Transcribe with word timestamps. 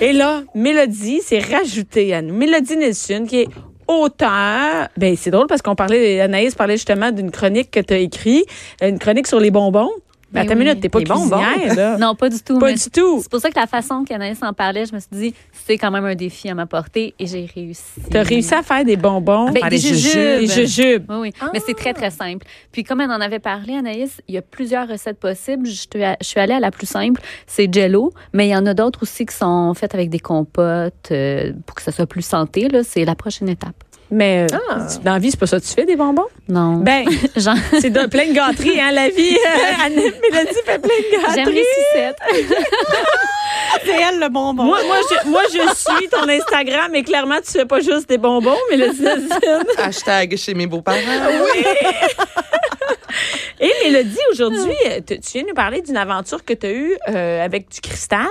Et 0.00 0.12
là, 0.12 0.42
Mélodie 0.54 1.20
s'est 1.20 1.40
rajoutée 1.40 2.14
à 2.14 2.22
nous. 2.22 2.32
Mélodie 2.32 2.76
Nelson, 2.76 3.26
qui 3.28 3.40
est 3.40 3.48
auteur. 3.88 4.88
Ben, 4.96 5.16
c'est 5.16 5.32
drôle 5.32 5.48
parce 5.48 5.60
qu'on 5.60 5.74
parlait, 5.74 6.20
Anaïs 6.20 6.54
parlait 6.54 6.76
justement 6.76 7.10
d'une 7.10 7.32
chronique 7.32 7.72
que 7.72 7.80
tu 7.80 7.94
as 7.94 7.98
écrite, 7.98 8.46
une 8.80 9.00
chronique 9.00 9.26
sur 9.26 9.40
les 9.40 9.50
bonbons. 9.50 9.90
Ben, 10.30 10.46
Ben 10.46 10.58
oui. 10.58 10.64
minute, 10.64 10.80
t'es 10.82 10.88
pas 10.90 11.00
cuisinière, 11.00 11.74
là. 11.74 11.96
Non, 11.98 12.14
pas 12.14 12.28
du 12.28 12.38
tout. 12.40 12.58
Pas 12.58 12.72
du 12.72 12.90
tout. 12.90 13.20
C'est 13.22 13.30
pour 13.30 13.40
ça 13.40 13.48
que 13.50 13.58
la 13.58 13.66
façon 13.66 14.04
qu'Anaïs 14.04 14.38
en 14.42 14.52
parlait, 14.52 14.84
je 14.84 14.94
me 14.94 15.00
suis 15.00 15.08
dit, 15.10 15.34
c'est 15.52 15.78
quand 15.78 15.90
même 15.90 16.04
un 16.04 16.14
défi 16.14 16.50
à 16.50 16.54
m'apporter 16.54 17.14
et 17.18 17.26
j'ai 17.26 17.46
réussi. 17.54 17.82
T'as 18.10 18.22
réussi 18.24 18.54
à 18.54 18.62
faire 18.62 18.84
des 18.84 18.96
bonbons. 18.96 19.50
Des 19.50 19.62
des 19.62 19.78
jujubes. 19.78 20.40
Des 20.40 20.46
jujubes. 20.48 21.04
Oui, 21.08 21.16
oui. 21.18 21.32
Mais 21.54 21.60
c'est 21.64 21.72
très, 21.74 21.94
très 21.94 22.10
simple. 22.10 22.46
Puis, 22.72 22.84
comme 22.84 23.00
elle 23.00 23.10
en 23.10 23.20
avait 23.22 23.38
parlé, 23.38 23.74
Anaïs, 23.74 24.20
il 24.28 24.34
y 24.34 24.38
a 24.38 24.42
plusieurs 24.42 24.86
recettes 24.86 25.18
possibles. 25.18 25.66
Je, 25.66 25.72
suis- 25.72 25.88
je 25.94 26.26
suis 26.26 26.40
allée 26.40 26.54
à 26.54 26.60
la 26.60 26.70
plus 26.70 26.86
simple, 26.86 27.22
c'est 27.46 27.72
Jello. 27.72 28.12
Mais 28.34 28.48
il 28.48 28.50
y 28.50 28.56
en 28.56 28.66
a 28.66 28.74
d'autres 28.74 29.04
aussi 29.04 29.24
qui 29.24 29.34
sont 29.34 29.72
faites 29.74 29.94
avec 29.94 30.10
des 30.10 30.20
compotes 30.20 31.08
euh, 31.10 31.52
pour 31.64 31.74
que 31.74 31.82
ça 31.82 31.90
soit 31.92 32.06
plus 32.06 32.22
santé. 32.22 32.68
Là, 32.68 32.82
c'est 32.84 33.04
la 33.06 33.14
prochaine 33.14 33.48
étape. 33.48 33.82
Mais 34.10 34.46
euh, 34.50 34.56
tu- 34.90 35.04
dans 35.04 35.12
la 35.12 35.18
vie, 35.18 35.30
c'est 35.30 35.38
pas 35.40 35.46
ça 35.46 35.60
que 35.60 35.64
tu 35.66 35.72
fais, 35.74 35.84
des 35.84 35.96
bonbons? 35.96 36.26
Non. 36.48 36.76
Ben, 36.78 37.04
Genre, 37.36 37.54
c'est 37.80 37.90
de 37.90 38.06
plein 38.06 38.26
de 38.28 38.32
gâteries, 38.32 38.80
hein, 38.80 38.90
la 38.92 39.10
vie. 39.10 39.36
Anne- 39.84 39.94
Mélodie 39.94 40.58
fait 40.64 40.78
plein 40.78 40.88
de 40.88 41.34
j'aime 41.34 41.44
gâteries. 41.44 41.54
les 41.54 41.64
sucettes. 41.92 42.16
C'est 43.84 44.00
elle 44.00 44.18
le 44.18 44.28
bonbon. 44.28 44.64
Moi, 44.64 44.78
moi, 44.86 44.96
je, 45.10 45.28
moi, 45.28 45.42
je 45.52 45.58
suis 45.74 46.08
ton 46.08 46.26
Instagram 46.28 46.94
et 46.94 47.02
clairement, 47.02 47.36
tu 47.44 47.52
fais 47.52 47.64
pas 47.66 47.80
juste 47.80 48.08
des 48.08 48.18
bonbons, 48.18 48.56
Mélodie. 48.70 49.04
Hashtag 49.78 50.36
chez 50.36 50.54
mes 50.54 50.66
beaux-parents. 50.66 50.96
Oui. 51.54 51.64
Et 53.60 53.72
Mélodie, 53.84 54.16
aujourd'hui, 54.32 54.72
tu 55.06 55.18
tu 55.20 55.32
viens 55.34 55.42
nous 55.48 55.54
parler 55.54 55.80
d'une 55.82 55.96
aventure 55.96 56.44
que 56.44 56.54
tu 56.54 56.66
as 56.66 56.70
eue 56.70 56.96
euh, 57.08 57.44
avec 57.44 57.68
du 57.70 57.80
cristal? 57.80 58.26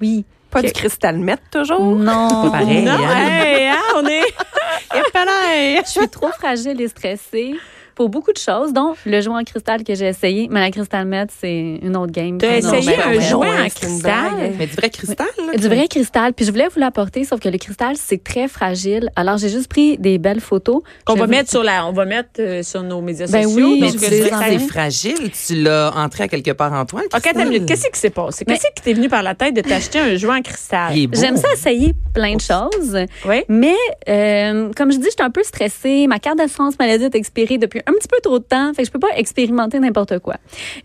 Oui. 0.00 0.24
Pas 0.54 0.62
du 0.62 0.72
cristal 0.72 1.18
meth, 1.18 1.42
toujours? 1.50 1.80
Non. 1.80 2.48
pareil. 2.50 2.82
non, 2.82 2.92
hein? 2.92 3.26
hey, 3.28 3.66
hein, 3.66 3.82
on 3.96 4.06
est. 4.06 4.22
Épelay. 4.94 5.82
Je 5.84 5.90
suis 5.90 6.08
trop 6.08 6.30
fragile 6.30 6.80
et 6.80 6.86
stressée 6.86 7.56
pour 7.94 8.08
beaucoup 8.08 8.32
de 8.32 8.38
choses, 8.38 8.72
dont 8.72 8.94
le 9.06 9.20
jouet 9.20 9.34
en 9.34 9.44
cristal 9.44 9.84
que 9.84 9.94
j'ai 9.94 10.06
essayé. 10.08 10.48
Mais 10.50 10.60
la 10.60 10.70
cristal 10.70 11.06
meth, 11.06 11.30
c'est 11.40 11.78
une 11.82 11.96
autre 11.96 12.12
game. 12.12 12.38
T'as 12.38 12.60
Non, 12.60 12.74
essayé 12.74 12.96
ben, 12.96 13.02
un 13.06 13.10
ouais. 13.16 13.20
jouet 13.20 13.48
ouais, 13.48 13.62
en 13.62 13.68
cristal? 13.68 14.52
Mais 14.58 14.66
du 14.66 14.74
vrai 14.74 14.90
cristal, 14.90 15.26
là. 15.46 15.56
Du 15.56 15.68
vrai 15.68 15.88
cristal. 15.88 16.32
Puis 16.32 16.44
je 16.44 16.50
voulais 16.50 16.68
vous 16.68 16.80
l'apporter, 16.80 17.24
sauf 17.24 17.40
que 17.40 17.48
le 17.48 17.58
cristal, 17.58 17.96
c'est 17.96 18.22
très 18.22 18.48
fragile. 18.48 19.10
Alors, 19.16 19.38
j'ai 19.38 19.48
juste 19.48 19.68
pris 19.68 19.98
des 19.98 20.18
belles 20.18 20.40
photos. 20.40 20.82
Qu'on 21.04 21.14
Je 21.14 21.20
va 21.20 21.24
vous- 21.26 21.30
mettre 21.30 21.50
sur 21.50 21.62
la, 21.62 21.86
on 21.86 21.92
va 21.92 22.04
mettre 22.04 22.28
euh, 22.40 22.62
sur 22.62 22.82
nos 22.82 23.00
médias 23.00 23.26
Ben 23.28 23.44
sociaux. 23.44 23.66
oui, 23.68 23.78
Mais 23.80 23.90
tu 23.92 23.98
je 23.98 24.02
le 24.04 24.08
que 24.10 24.14
cristal- 24.28 24.52
c'est 24.60 24.66
fragile. 24.68 25.30
Tu 25.46 25.54
l'as 25.62 25.92
entré 25.96 26.24
à 26.24 26.28
quelque 26.28 26.50
part 26.52 26.72
en 26.72 26.84
toi, 26.84 27.02
OK. 27.14 27.22
Qu'est-ce 27.66 27.88
qui 27.88 27.98
s'est 28.00 28.10
passé? 28.10 28.44
Qu'est-ce 28.44 28.66
qui 28.74 28.82
t'est 28.82 28.92
venu 28.94 29.08
par 29.08 29.22
la 29.22 29.34
tête 29.34 29.54
de 29.54 29.60
t'acheter 29.60 29.98
un 30.00 30.16
jouet 30.16 30.36
en 30.38 30.42
cristal? 30.42 30.96
Est. 30.98 31.08
J'aime 31.14 31.36
ça 31.36 31.48
essayer 31.52 31.94
plein 32.12 32.36
de 32.36 32.40
choses. 32.40 32.98
Oui. 33.26 33.42
Mais, 33.48 33.74
euh, 34.08 34.70
comme 34.76 34.90
je 34.92 34.98
dis, 34.98 35.06
j'étais 35.10 35.22
un 35.22 35.30
peu 35.30 35.42
stressée. 35.42 36.06
Ma 36.06 36.18
carte 36.18 36.38
d'assurance 36.38 36.78
maladie 36.78 37.04
est 37.04 37.14
expirée 37.14 37.58
depuis 37.58 37.80
un 37.86 37.92
petit 37.92 38.08
peu 38.08 38.16
trop 38.22 38.38
de 38.38 38.44
temps. 38.44 38.72
Fait 38.74 38.82
que 38.82 38.86
je 38.86 38.92
peux 38.92 38.98
pas 38.98 39.16
expérimenter 39.16 39.78
n'importe 39.78 40.18
quoi. 40.20 40.36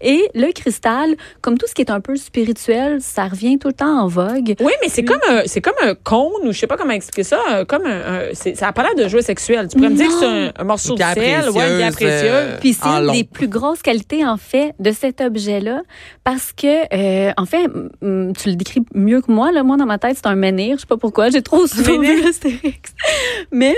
Et 0.01 0.29
le 0.35 0.51
cristal, 0.51 1.15
comme 1.41 1.57
tout 1.57 1.67
ce 1.67 1.73
qui 1.73 1.81
est 1.81 1.91
un 1.91 1.99
peu 2.01 2.15
spirituel, 2.15 2.97
ça 3.01 3.27
revient 3.27 3.57
tout 3.59 3.67
le 3.69 3.73
temps 3.73 4.01
en 4.01 4.07
vogue. 4.07 4.55
Oui, 4.59 4.71
mais 4.81 4.89
c'est 4.89 5.03
comme 5.03 5.19
un, 5.29 5.41
c'est 5.45 5.61
comme 5.61 5.73
un 5.81 5.95
cône 5.95 6.47
ou 6.47 6.51
je 6.51 6.59
sais 6.59 6.67
pas 6.67 6.77
comment 6.77 6.93
expliquer 6.93 7.23
ça, 7.23 7.65
comme 7.67 7.85
un, 7.85 7.89
un- 8.13 8.23
c'est, 8.33 8.55
ça 8.55 8.67
a 8.69 8.73
pas 8.73 8.83
l'air 8.83 8.95
de 8.95 9.07
jouet 9.07 9.21
sexuel. 9.21 9.67
Tu 9.69 9.77
pourrais 9.77 9.89
me 9.89 9.95
dire 9.95 10.07
que 10.07 10.13
c'est 10.19 10.25
un, 10.25 10.51
un 10.57 10.63
morceau 10.63 10.95
de 10.95 10.99
sel, 11.01 11.49
ouais, 11.49 11.51
précieuse, 11.51 11.95
précieuse. 11.95 12.23
euh, 12.25 12.57
Puis 12.59 12.73
c'est 12.73 12.87
une 12.87 13.05
long. 13.05 13.13
des 13.13 13.23
plus 13.23 13.47
grosses 13.47 13.81
qualités, 13.81 14.25
en 14.25 14.37
fait, 14.37 14.73
de 14.79 14.91
cet 14.91 15.21
objet-là. 15.21 15.81
Parce 16.23 16.51
que, 16.53 16.67
euh, 16.93 17.31
en 17.37 17.45
fait, 17.45 17.65
tu 18.01 18.49
le 18.49 18.55
décris 18.55 18.81
mieux 18.93 19.21
que 19.21 19.31
moi. 19.31 19.51
Là. 19.51 19.63
Moi, 19.63 19.77
dans 19.77 19.85
ma 19.85 19.97
tête, 19.97 20.15
c'est 20.17 20.27
un 20.27 20.35
menhir. 20.35 20.75
Je 20.77 20.81
sais 20.81 20.87
pas 20.87 20.97
pourquoi. 20.97 21.29
J'ai 21.29 21.41
trop 21.41 21.65
souvent 21.67 21.97
menhir? 21.97 22.15
vu 22.23 22.27
Astérix. 22.29 22.93
Mais 23.51 23.75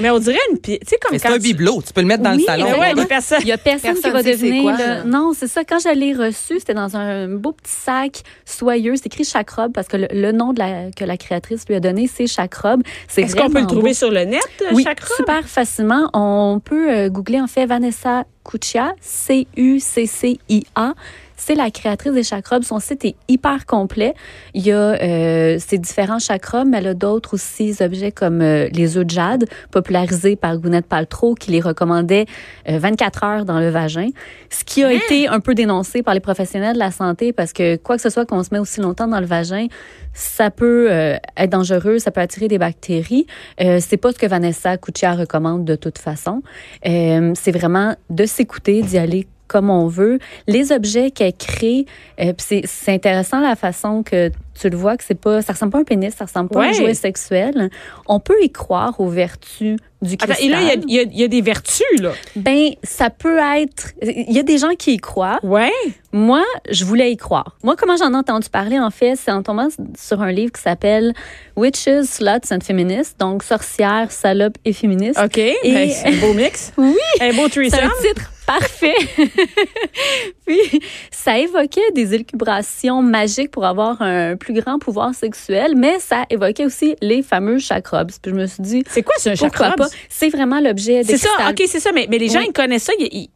Mais 0.00 0.10
on 0.10 0.18
dirait 0.18 0.38
une 0.50 0.58
pierre, 0.58 0.78
tu 0.80 0.88
sais 0.88 0.98
comme 1.00 1.18
quand 1.18 1.30
un 1.30 1.34
tu- 1.34 1.40
bibelot. 1.40 1.82
Tu 1.86 1.92
peux 1.92 2.00
le 2.00 2.06
mettre 2.06 2.22
dans 2.22 2.32
Oui, 2.32 2.38
le 2.38 2.44
salon. 2.44 2.59
Ouais, 2.62 2.92
il 2.92 2.98
y 2.98 3.00
a 3.02 3.06
personne, 3.06 3.38
qui 3.38 3.46
Personne 3.62 4.12
va 4.12 4.22
quoi, 4.62 4.72
là. 4.72 4.78
ça. 5.00 5.04
Non, 5.04 5.32
c'est 5.34 5.46
ça. 5.48 5.64
Quand 5.64 5.78
je 5.78 5.94
l'ai 5.94 6.12
reçu, 6.14 6.58
c'était 6.58 6.74
dans 6.74 6.96
un 6.96 7.28
beau 7.28 7.52
petit 7.52 7.72
sac 7.72 8.22
soyeux. 8.44 8.94
C'est 8.96 9.06
écrit 9.06 9.24
Chakrobe 9.24 9.72
parce 9.72 9.88
que 9.88 9.96
le, 9.96 10.08
le 10.12 10.32
nom 10.32 10.52
de 10.52 10.58
la, 10.58 10.90
que 10.90 11.04
la 11.04 11.16
créatrice 11.16 11.64
lui 11.68 11.74
a 11.76 11.80
donné, 11.80 12.06
c'est 12.12 12.26
Chakrobe. 12.26 12.82
C'est 13.08 13.22
Est-ce 13.22 13.36
qu'on 13.36 13.50
peut 13.50 13.60
le 13.60 13.66
trouver 13.66 13.90
beau. 13.90 13.94
sur 13.94 14.10
le 14.10 14.24
net, 14.24 14.40
Oui, 14.72 14.82
chaque 14.84 15.00
robe? 15.00 15.16
super 15.16 15.48
facilement. 15.48 16.08
On 16.12 16.60
peut 16.64 16.90
euh, 16.90 17.08
googler 17.08 17.40
en 17.40 17.46
fait 17.46 17.66
Vanessa 17.66 18.24
Cuccia, 18.44 18.92
C-U-C-C-I-A. 19.00 20.94
C'est 21.40 21.54
la 21.54 21.70
créatrice 21.70 22.12
des 22.12 22.22
chakras. 22.22 22.60
Son 22.62 22.80
site 22.80 23.06
est 23.06 23.16
hyper 23.26 23.64
complet. 23.64 24.12
Il 24.52 24.62
y 24.62 24.72
a 24.72 24.76
euh, 24.76 25.58
ses 25.58 25.78
différents 25.78 26.18
chakras, 26.18 26.64
mais 26.66 26.78
elle 26.78 26.88
a 26.88 26.94
d'autres 26.94 27.34
aussi 27.34 27.74
objets 27.80 28.12
comme 28.12 28.42
euh, 28.42 28.68
les 28.72 28.98
œufs 28.98 29.06
de 29.06 29.10
jade, 29.10 29.46
popularisés 29.70 30.36
par 30.36 30.58
Gwyneth 30.58 30.86
Paltrow, 30.86 31.34
qui 31.34 31.50
les 31.50 31.62
recommandait 31.62 32.26
euh, 32.68 32.78
24 32.78 33.24
heures 33.24 33.44
dans 33.46 33.58
le 33.58 33.70
vagin. 33.70 34.10
Ce 34.50 34.64
qui 34.64 34.84
a 34.84 34.92
été 34.92 35.28
un 35.28 35.40
peu 35.40 35.54
dénoncé 35.54 36.02
par 36.02 36.12
les 36.12 36.20
professionnels 36.20 36.74
de 36.74 36.78
la 36.78 36.90
santé 36.90 37.32
parce 37.32 37.54
que 37.54 37.76
quoi 37.76 37.96
que 37.96 38.02
ce 38.02 38.10
soit 38.10 38.26
qu'on 38.26 38.42
se 38.42 38.50
met 38.52 38.58
aussi 38.58 38.80
longtemps 38.80 39.08
dans 39.08 39.20
le 39.20 39.26
vagin, 39.26 39.66
ça 40.12 40.50
peut 40.50 40.90
euh, 40.90 41.16
être 41.36 41.50
dangereux, 41.50 41.98
ça 41.98 42.10
peut 42.10 42.20
attirer 42.20 42.48
des 42.48 42.58
bactéries. 42.58 43.26
Euh, 43.60 43.78
c'est 43.80 43.96
pas 43.96 44.12
ce 44.12 44.18
que 44.18 44.26
Vanessa 44.26 44.76
Cuccia 44.76 45.14
recommande 45.14 45.64
de 45.64 45.76
toute 45.76 45.98
façon. 45.98 46.42
Euh, 46.86 47.32
c'est 47.34 47.52
vraiment 47.52 47.94
de 48.10 48.26
s'écouter, 48.26 48.82
d'y 48.82 48.98
aller 48.98 49.26
comme 49.50 49.68
on 49.68 49.88
veut. 49.88 50.20
Les 50.46 50.70
objets 50.70 51.10
qu'elle 51.10 51.32
crée, 51.34 51.86
euh, 52.20 52.32
c'est, 52.38 52.62
c'est 52.66 52.92
intéressant 52.92 53.40
la 53.40 53.56
façon 53.56 54.04
que 54.04 54.30
tu 54.60 54.68
le 54.68 54.76
vois 54.76 54.96
que 54.96 55.02
c'est 55.04 55.18
pas, 55.18 55.42
ça 55.42 55.54
ressemble 55.54 55.72
pas 55.72 55.78
à 55.78 55.80
un 55.80 55.84
pénis, 55.84 56.14
ça 56.14 56.26
ressemble 56.26 56.50
pas 56.50 56.62
à 56.64 56.66
un 56.68 56.72
jouet 56.72 56.94
sexuel. 56.94 57.70
On 58.06 58.20
peut 58.20 58.36
y 58.42 58.50
croire 58.52 59.00
aux 59.00 59.08
vertus 59.08 59.76
du 60.02 60.14
Attends, 60.14 60.26
cristal. 60.34 60.46
et 60.46 60.48
là, 60.50 60.58
il 60.86 60.92
y 60.94 60.98
a- 60.98 61.02
y, 61.02 61.22
y 61.24 61.28
des 61.28 61.40
vertus, 61.40 61.84
là. 61.98 62.12
Ben, 62.36 62.70
ça 62.82 63.10
peut 63.10 63.38
être. 63.56 63.92
Il 64.02 64.32
y 64.32 64.38
a 64.38 64.42
des 64.42 64.58
gens 64.58 64.74
qui 64.78 64.94
y 64.94 64.96
croient. 64.98 65.38
Ouais. 65.42 65.72
Moi, 66.12 66.42
je 66.70 66.84
voulais 66.84 67.10
y 67.12 67.16
croire. 67.16 67.56
Moi, 67.62 67.74
comment 67.76 67.96
j'en 67.96 68.12
ai 68.12 68.16
entendu 68.16 68.48
parler, 68.50 68.78
en 68.78 68.90
fait, 68.90 69.16
c'est 69.16 69.30
en 69.32 69.42
tombant 69.42 69.68
sur 69.98 70.20
un 70.22 70.30
livre 70.32 70.52
qui 70.52 70.60
s'appelle 70.60 71.12
Witches, 71.56 72.04
Sluts 72.04 72.52
and 72.52 72.60
Feminists, 72.62 73.18
donc 73.18 73.42
sorcières, 73.42 74.10
salopes 74.12 74.56
et 74.64 74.72
féministes. 74.72 75.20
OK. 75.22 75.36
Ben, 75.64 75.90
c'est 75.90 76.08
un 76.08 76.16
beau 76.20 76.34
mix. 76.34 76.72
Oui. 76.78 76.94
Un 77.20 77.32
beau 77.32 77.44
C'est 77.50 77.68
threesome. 77.68 77.80
un 77.90 78.02
titre 78.02 78.32
parfait. 78.58 78.94
Puis, 80.46 80.80
ça 81.10 81.38
évoquait 81.38 81.90
des 81.94 82.14
élucubrations 82.14 83.02
magiques 83.02 83.50
pour 83.50 83.64
avoir 83.64 84.00
un 84.02 84.36
plus 84.36 84.54
grand 84.54 84.78
pouvoir 84.78 85.14
sexuel, 85.14 85.74
mais 85.76 85.98
ça 86.00 86.24
évoquait 86.30 86.64
aussi 86.66 86.96
les 87.00 87.22
fameux 87.22 87.58
chakras. 87.58 88.04
Puis 88.04 88.16
je 88.26 88.30
me 88.32 88.46
suis 88.46 88.62
dit, 88.62 88.84
C'est 88.88 89.02
quoi, 89.02 89.14
pourquoi 89.16 89.34
chakra? 89.36 89.74
C'est 90.08 90.28
vraiment 90.30 90.60
l'objet 90.60 91.02
de 91.02 91.06
C'est 91.08 91.18
ça. 91.18 91.28
OK, 91.50 91.62
c'est 91.66 91.80
ça. 91.80 91.92
Mais, 91.92 92.06
mais 92.10 92.18
les 92.18 92.28
gens, 92.28 92.40
Oui. 92.40 92.46
ils 92.48 92.52
connaissent 92.52 92.84
ça. 92.84 92.92
Ils, 92.98 93.08
ils- 93.12 93.30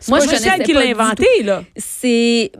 c'est 0.00 0.10
Moi, 0.10 0.20
je 0.20 0.26
connaissais 0.26 0.62
qui 0.64 0.72
l'a 0.72 0.80
inventé, 0.80 1.26
là. 1.42 1.62
c'est 1.76 2.52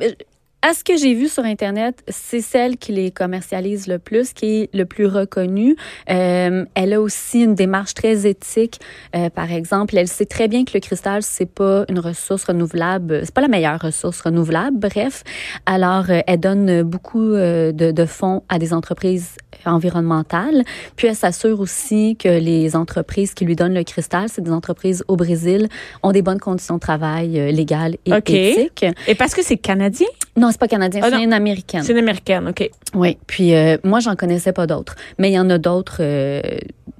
à 0.64 0.72
ce 0.72 0.82
que 0.82 0.96
j'ai 0.96 1.12
vu 1.12 1.28
sur 1.28 1.44
internet, 1.44 2.02
c'est 2.08 2.40
celle 2.40 2.78
qui 2.78 2.92
les 2.92 3.10
commercialise 3.10 3.86
le 3.86 3.98
plus, 3.98 4.32
qui 4.32 4.46
est 4.46 4.70
le 4.74 4.86
plus 4.86 5.04
reconnue. 5.04 5.76
Euh, 6.08 6.64
elle 6.74 6.94
a 6.94 7.02
aussi 7.02 7.42
une 7.42 7.54
démarche 7.54 7.92
très 7.92 8.26
éthique. 8.26 8.80
Euh, 9.14 9.28
par 9.28 9.52
exemple, 9.52 9.94
elle 9.94 10.08
sait 10.08 10.24
très 10.24 10.48
bien 10.48 10.64
que 10.64 10.70
le 10.72 10.80
cristal 10.80 11.22
c'est 11.22 11.44
pas 11.44 11.84
une 11.90 11.98
ressource 11.98 12.44
renouvelable, 12.44 13.20
c'est 13.24 13.34
pas 13.34 13.42
la 13.42 13.48
meilleure 13.48 13.78
ressource 13.78 14.22
renouvelable. 14.22 14.78
Bref, 14.78 15.22
alors 15.66 16.06
euh, 16.08 16.20
elle 16.26 16.40
donne 16.40 16.82
beaucoup 16.82 17.34
de, 17.34 17.70
de 17.72 18.06
fonds 18.06 18.42
à 18.48 18.58
des 18.58 18.72
entreprises 18.72 19.36
environnementales. 19.66 20.64
Puis 20.96 21.08
elle 21.08 21.14
s'assure 21.14 21.60
aussi 21.60 22.16
que 22.16 22.28
les 22.28 22.74
entreprises 22.74 23.34
qui 23.34 23.44
lui 23.44 23.54
donnent 23.54 23.74
le 23.74 23.84
cristal, 23.84 24.30
c'est 24.30 24.42
des 24.42 24.50
entreprises 24.50 25.04
au 25.08 25.16
Brésil, 25.16 25.68
ont 26.02 26.12
des 26.12 26.22
bonnes 26.22 26.40
conditions 26.40 26.76
de 26.76 26.80
travail 26.80 27.52
légales 27.52 27.96
et 28.06 28.12
éthiques. 28.12 28.86
Et 29.06 29.14
parce 29.14 29.34
que 29.34 29.42
c'est 29.42 29.58
canadien? 29.58 30.06
Non, 30.36 30.50
c'est 30.50 30.58
pas 30.58 30.68
canadien, 30.68 31.00
Ah, 31.04 31.10
c'est 31.10 31.22
une 31.22 31.32
américaine. 31.32 31.82
C'est 31.82 31.92
une 31.92 31.98
américaine, 31.98 32.48
OK. 32.48 32.68
Oui, 32.94 33.18
puis 33.26 33.54
euh, 33.54 33.76
moi 33.84 34.00
j'en 34.00 34.16
connaissais 34.16 34.52
pas 34.52 34.66
d'autres, 34.66 34.96
mais 35.18 35.30
il 35.30 35.34
y 35.34 35.38
en 35.38 35.48
a 35.50 35.58
d'autres 35.58 35.98
euh, 36.00 36.40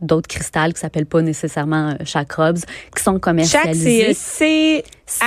d'autres 0.01 0.29
cristals 0.29 0.73
qui 0.73 0.81
s'appellent 0.81 1.07
pas 1.07 1.23
nécessairement 1.23 1.91
euh, 1.91 2.05
chakras 2.05 2.65
qui 2.95 3.03
sont 3.03 3.19
commercialisés. 3.19 4.15
c'est 4.15 4.85
C. 5.07 5.25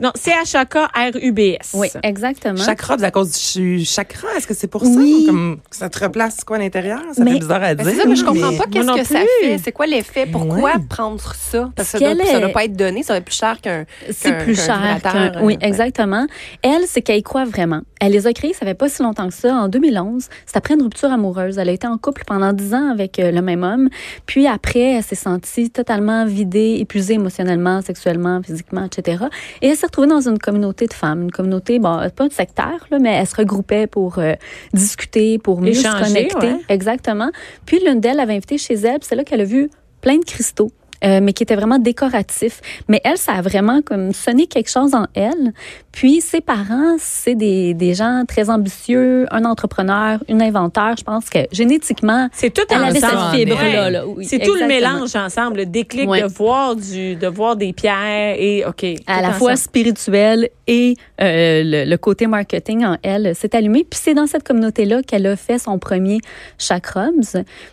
Non, 0.00 0.10
C-H-A-K-R-U-B-S. 0.14 1.72
Oui, 1.74 1.88
exactement. 2.02 2.56
Chakra, 2.56 2.96
à 3.00 3.10
cause 3.10 3.32
du 3.54 3.84
chakra, 3.84 4.28
est-ce 4.36 4.46
que 4.46 4.54
c'est 4.54 4.66
pour 4.66 4.82
Oui. 4.82 5.24
ça? 5.24 5.30
Comme 5.30 5.58
que 5.68 5.76
ça 5.76 5.88
te 5.90 6.02
replace 6.02 6.42
quoi 6.44 6.56
à 6.56 6.60
l'intérieur? 6.60 7.00
Ça 7.12 7.22
Mais- 7.22 7.32
fait 7.32 7.38
bizarre 7.40 7.62
à 7.62 7.74
Ben, 7.74 7.84
dire. 7.84 7.92
c'est 7.94 8.00
ça, 8.02 8.08
mais 8.08 8.16
je 8.16 8.24
comprends 8.24 8.50
mais- 8.50 8.56
pas 8.58 8.64
qu'est-ce 8.66 8.86
que 8.86 9.04
ça 9.04 9.20
plus. 9.20 9.48
fait. 9.48 9.58
C'est 9.62 9.72
quoi 9.72 9.86
l'effet? 9.86 10.26
Pourquoi 10.26 10.56
Ouais. 10.56 10.72
prendre 10.88 11.20
ça? 11.34 11.70
Parce 11.76 11.92
que 11.92 11.98
ça 11.98 12.14
doit, 12.14 12.24
ça 12.24 12.36
est- 12.36 12.40
doit 12.40 12.48
pas 12.48 12.64
être 12.64 12.76
donné, 12.76 13.02
ça 13.02 13.12
va 13.12 13.18
être 13.18 13.24
plus 13.26 13.36
cher 13.36 13.60
qu'un. 13.60 13.84
C'est 14.10 14.38
plus 14.38 14.56
qu'un 14.56 14.98
cher. 15.00 15.02
qu'un- 15.02 15.42
oui, 15.42 15.58
euh, 15.62 15.66
exactement. 15.66 16.26
Elle, 16.62 16.82
c'est 16.86 17.02
qu'elle 17.02 17.18
y 17.18 17.22
croit 17.22 17.44
vraiment. 17.44 17.82
Elle 18.00 18.12
les 18.12 18.26
a 18.26 18.32
créés, 18.32 18.54
ça 18.54 18.64
fait 18.66 18.74
pas 18.74 18.88
si 18.88 19.02
longtemps 19.02 19.28
que 19.28 19.34
ça, 19.34 19.54
en 19.54 19.68
2011. 19.68 20.28
C'est 20.46 20.56
après 20.56 20.74
une 20.74 20.82
rupture 20.82 21.12
amoureuse. 21.12 21.58
Elle 21.58 21.68
a 21.68 21.72
été 21.72 21.86
en 21.86 21.98
couple 21.98 22.24
pendant 22.26 22.52
10 22.52 22.74
ans 22.74 22.90
avec 22.90 23.18
euh, 23.18 23.30
le 23.30 23.42
même 23.42 23.62
homme. 23.62 23.90
Puis 24.24 24.46
après, 24.46 24.94
elle 24.94 25.02
s'est 25.02 25.14
sentie 25.14 25.70
totalement 25.70 26.24
vidée, 26.24 26.78
épuisée 26.80 27.14
émotionnellement, 27.14 27.82
sexuellement, 27.82 28.42
physiquement, 28.42 28.86
etc. 28.86 29.24
Et 29.60 29.68
elle 29.68 29.76
s'est 29.76 29.86
retrouvée 29.86 30.08
dans 30.08 30.26
une 30.26 30.38
communauté 30.38 30.86
de 30.86 30.94
femmes. 30.94 31.22
Une 31.22 31.30
communauté, 31.30 31.78
bon, 31.78 32.00
pas 32.16 32.28
de 32.28 32.32
sectaire, 32.32 32.86
là, 32.90 32.98
mais 32.98 33.12
elle 33.12 33.26
se 33.26 33.36
regroupait 33.36 33.86
pour 33.86 34.18
euh, 34.18 34.32
discuter, 34.72 35.38
pour 35.38 35.60
mieux 35.60 35.70
Échanger, 35.70 36.04
se 36.04 36.08
connecter. 36.08 36.52
ouais. 36.54 36.60
Exactement. 36.70 37.30
Puis 37.66 37.80
l'une 37.84 38.00
d'elles 38.00 38.20
avait 38.20 38.34
invité 38.34 38.56
chez 38.58 38.74
elle, 38.74 39.00
c'est 39.02 39.14
là 39.14 39.24
qu'elle 39.24 39.42
a 39.42 39.44
vu 39.44 39.70
plein 40.00 40.16
de 40.16 40.24
cristaux. 40.24 40.70
Euh, 41.04 41.20
mais 41.22 41.32
qui 41.32 41.42
étaient 41.42 41.56
vraiment 41.56 41.78
décoratifs. 41.78 42.60
Mais 42.88 43.00
elle, 43.04 43.18
ça 43.18 43.32
a 43.32 43.42
vraiment 43.42 43.82
comme 43.82 44.12
sonné 44.12 44.46
quelque 44.46 44.70
chose 44.70 44.94
en 44.94 45.06
elle. 45.14 45.52
Puis 45.92 46.20
ses 46.20 46.40
parents, 46.40 46.96
c'est 46.98 47.34
des, 47.34 47.74
des 47.74 47.94
gens 47.94 48.24
très 48.26 48.50
ambitieux, 48.50 49.26
un 49.30 49.44
entrepreneur, 49.44 50.18
une 50.28 50.42
inventeur. 50.42 50.96
Je 50.96 51.04
pense 51.04 51.28
que 51.30 51.40
génétiquement, 51.52 52.28
C'est 52.32 52.50
tout 52.50 52.62
elle 52.70 52.84
avait 52.84 53.00
cette 53.00 53.10
fibre-là. 53.34 53.84
Ouais. 53.84 53.90
là, 53.90 54.06
oui, 54.06 54.24
c'est 54.24 54.38
tout 54.38 54.54
le 54.54 54.66
mélange 54.66 55.14
ensemble, 55.16 55.58
le 55.58 55.66
déclic 55.66 56.08
de 56.08 56.26
voir 56.26 56.76
du, 56.76 57.16
de 57.16 57.26
voir 57.26 57.56
des 57.56 57.72
pierres 57.72 58.36
et 58.38 58.64
OK. 58.66 58.84
à 59.06 59.20
la 59.20 59.32
fois 59.32 59.52
ensemble. 59.52 59.56
spirituelle 59.56 60.48
et 60.66 60.94
euh, 61.20 61.62
le, 61.64 61.84
le 61.90 61.96
côté 61.96 62.26
marketing 62.26 62.84
en 62.84 62.96
elle 63.02 63.34
s'est 63.34 63.54
allumé. 63.56 63.84
Puis 63.88 64.00
c'est 64.02 64.14
dans 64.14 64.26
cette 64.26 64.44
communauté-là 64.44 65.02
qu'elle 65.02 65.26
a 65.26 65.36
fait 65.36 65.58
son 65.58 65.78
premier 65.78 66.20
chakrams. 66.58 67.22